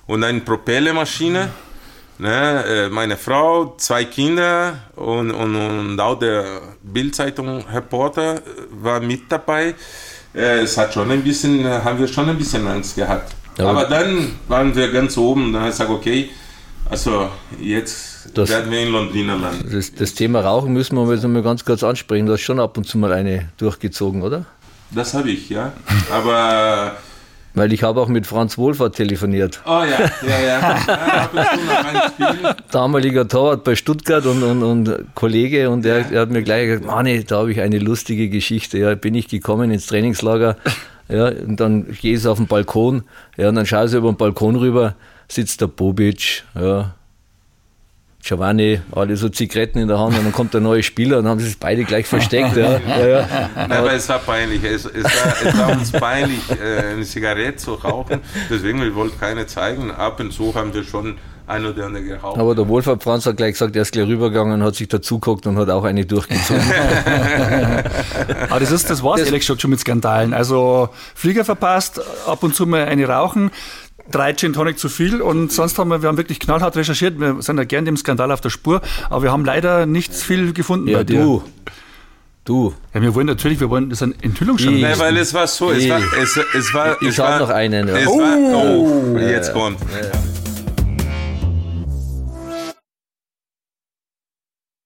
und 0.06 0.24
eine 0.24 0.40
Propellermaschine 0.40 1.48
Ne, 2.18 2.64
äh, 2.64 2.88
meine 2.88 3.16
Frau, 3.16 3.74
zwei 3.78 4.04
Kinder 4.04 4.74
und, 4.94 5.32
und, 5.32 5.56
und 5.56 5.98
auch 5.98 6.16
der 6.18 6.60
Bildzeitung-Reporter 6.82 8.40
war 8.70 9.00
mit 9.00 9.22
dabei. 9.28 9.74
äh, 10.32 10.60
es 10.60 10.76
hat 10.76 10.94
schon 10.94 11.10
ein 11.10 11.24
bisschen, 11.24 11.64
haben 11.66 11.98
wir 11.98 12.06
schon 12.06 12.28
ein 12.28 12.38
bisschen 12.38 12.64
Angst 12.68 12.94
gehabt. 12.94 13.34
Ja, 13.58 13.66
aber 13.66 13.86
dann 13.86 14.36
waren 14.46 14.72
wir 14.72 14.92
ganz 14.92 15.16
oben 15.16 15.46
und 15.46 15.52
dann 15.54 15.62
habe 15.62 15.70
ich 15.70 15.76
gesagt, 15.76 15.90
okay, 15.90 16.30
also 16.88 17.28
jetzt 17.60 18.30
das, 18.34 18.48
werden 18.50 18.70
wir 18.70 18.82
in 18.82 18.92
Londrina 18.92 19.34
landen. 19.34 19.68
Das, 19.72 19.92
das, 19.92 20.14
Thema 20.14 20.42
Rauchen 20.42 20.72
müssen 20.72 20.96
wir 20.96 21.28
mal 21.28 21.42
ganz 21.42 21.64
kurz 21.64 21.82
ansprechen. 21.82 22.26
Du 22.26 22.34
hast 22.34 22.42
schon 22.42 22.60
ab 22.60 22.76
und 22.76 22.86
zu 22.86 22.98
mal 22.98 23.12
eine 23.12 23.48
durchgezogen, 23.56 24.22
oder? 24.22 24.44
Das 24.94 25.14
habe 25.14 25.30
ich, 25.30 25.48
ja. 25.48 25.72
Aber 26.10 26.96
weil 27.54 27.72
ich 27.72 27.82
habe 27.82 28.00
auch 28.00 28.08
mit 28.08 28.26
Franz 28.26 28.56
Wohlfahrt 28.56 28.96
telefoniert. 28.96 29.60
Oh 29.66 29.82
ja, 29.84 30.10
ja, 30.26 30.40
ja. 30.40 32.56
Damaliger 32.70 33.28
Torwart 33.28 33.64
bei 33.64 33.76
Stuttgart 33.76 34.24
und, 34.26 34.42
und, 34.42 34.62
und 34.62 35.14
Kollege 35.14 35.70
und 35.70 35.84
er, 35.84 36.10
er, 36.10 36.22
hat 36.22 36.30
mir 36.30 36.42
gleich 36.42 36.66
gesagt, 36.66 36.86
Manni, 36.86 37.24
da 37.24 37.38
habe 37.38 37.52
ich 37.52 37.60
eine 37.60 37.78
lustige 37.78 38.28
Geschichte. 38.28 38.78
Ja, 38.78 38.94
bin 38.94 39.14
ich 39.14 39.28
gekommen 39.28 39.70
ins 39.70 39.86
Trainingslager 39.86 40.56
ja, 41.08 41.28
und 41.28 41.60
dann 41.60 41.92
gehe 42.00 42.16
ich 42.16 42.26
auf 42.26 42.38
den 42.38 42.46
Balkon 42.46 43.02
ja, 43.36 43.50
und 43.50 43.56
dann 43.56 43.66
schaue 43.66 43.86
ich 43.86 43.92
über 43.92 44.10
den 44.10 44.16
Balkon 44.16 44.56
rüber, 44.56 44.94
sitzt 45.28 45.60
der 45.60 45.66
Bobic, 45.66 46.44
ja, 46.54 46.94
Giovanni, 48.24 48.80
alle 48.92 49.16
so 49.16 49.28
Zigaretten 49.28 49.80
in 49.80 49.88
der 49.88 49.98
Hand 49.98 50.16
und 50.16 50.24
dann 50.24 50.32
kommt 50.32 50.54
der 50.54 50.60
neue 50.60 50.84
Spieler 50.84 51.18
und 51.18 51.26
haben 51.26 51.40
sich 51.40 51.58
beide 51.58 51.82
gleich 51.84 52.06
versteckt. 52.06 52.56
Ja. 52.56 52.80
Ja, 52.92 53.06
ja. 53.06 53.28
Nein, 53.54 53.72
aber 53.72 53.92
es 53.94 54.08
war 54.08 54.18
peinlich. 54.18 54.62
Es, 54.62 54.84
es, 54.84 55.04
war, 55.04 55.46
es 55.46 55.58
war, 55.58 55.72
uns 55.72 55.92
peinlich, 55.92 56.40
äh, 56.50 56.92
eine 56.92 57.04
Zigarette 57.04 57.56
zu 57.56 57.74
rauchen. 57.74 58.20
Deswegen, 58.50 58.80
wir 58.80 58.94
wollten 58.94 59.18
keine 59.18 59.46
zeigen. 59.46 59.90
Ab 59.90 60.20
und 60.20 60.32
zu 60.32 60.54
haben 60.54 60.74
wir 60.74 60.84
schon 60.84 61.16
ein 61.46 61.64
oder 61.66 61.86
andere 61.86 62.04
geraucht. 62.04 62.38
Aber 62.38 62.54
der 62.54 62.68
Wohlfahrt 62.68 63.02
Franz 63.02 63.26
hat 63.26 63.36
gleich 63.36 63.52
gesagt, 63.52 63.74
er 63.76 63.82
ist 63.82 63.92
gleich 63.92 64.06
rübergegangen 64.06 64.54
und 64.54 64.62
hat 64.62 64.74
sich 64.74 64.88
dazugeguckt 64.88 65.46
und 65.46 65.58
hat 65.58 65.70
auch 65.70 65.84
eine 65.84 66.04
durchgezogen. 66.04 66.62
aber 68.48 68.60
das, 68.60 68.70
ist, 68.70 68.90
das 68.90 69.02
war 69.02 69.16
es 69.16 69.26
ehrlich 69.26 69.40
gesagt 69.40 69.60
schon 69.60 69.70
mit 69.70 69.80
Skandalen. 69.80 70.34
Also 70.34 70.90
Flieger 71.14 71.44
verpasst, 71.44 72.00
ab 72.26 72.42
und 72.42 72.54
zu 72.54 72.66
mal 72.66 72.84
eine 72.84 73.06
rauchen 73.06 73.50
drei 74.10 74.34
Gin 74.34 74.52
Tonic 74.52 74.78
zu 74.78 74.88
viel 74.88 75.20
und 75.20 75.52
sonst 75.52 75.78
haben 75.78 75.88
wir, 75.88 76.02
wir 76.02 76.08
haben 76.08 76.16
wirklich 76.16 76.40
knallhart 76.40 76.76
recherchiert. 76.76 77.18
Wir 77.20 77.40
sind 77.40 77.58
ja 77.58 77.64
gern 77.64 77.84
dem 77.84 77.96
Skandal 77.96 78.32
auf 78.32 78.40
der 78.40 78.50
Spur, 78.50 78.80
aber 79.10 79.22
wir 79.22 79.32
haben 79.32 79.44
leider 79.44 79.86
nichts 79.86 80.22
viel 80.22 80.52
gefunden 80.52 80.88
ja, 80.88 80.98
bei 80.98 81.04
dir. 81.04 81.20
Du. 81.20 81.44
Du. 82.44 82.74
Ja, 82.92 83.00
wir 83.00 83.14
wollen 83.14 83.28
natürlich, 83.28 83.60
wir 83.60 83.70
wollen 83.70 83.88
das 83.88 84.02
ein 84.02 84.14
Enthüllungsschein. 84.20 84.80
Nein, 84.80 84.98
weil 84.98 85.16
es 85.16 85.32
war 85.32 85.46
so, 85.46 85.70
es 85.70 85.88
war, 85.88 86.00
es, 86.20 86.36
es 86.54 86.74
war, 86.74 87.00
ich, 87.00 87.08
es 87.10 87.18
habe 87.20 87.38
noch 87.38 87.50
einen. 87.50 87.86
Ja. 87.86 87.96
Es 87.96 88.08
oh, 88.08 88.18
war, 88.18 88.64
oh, 88.64 89.18
jetzt 89.18 89.52
kommt. 89.52 89.78
Ja. 89.80 90.41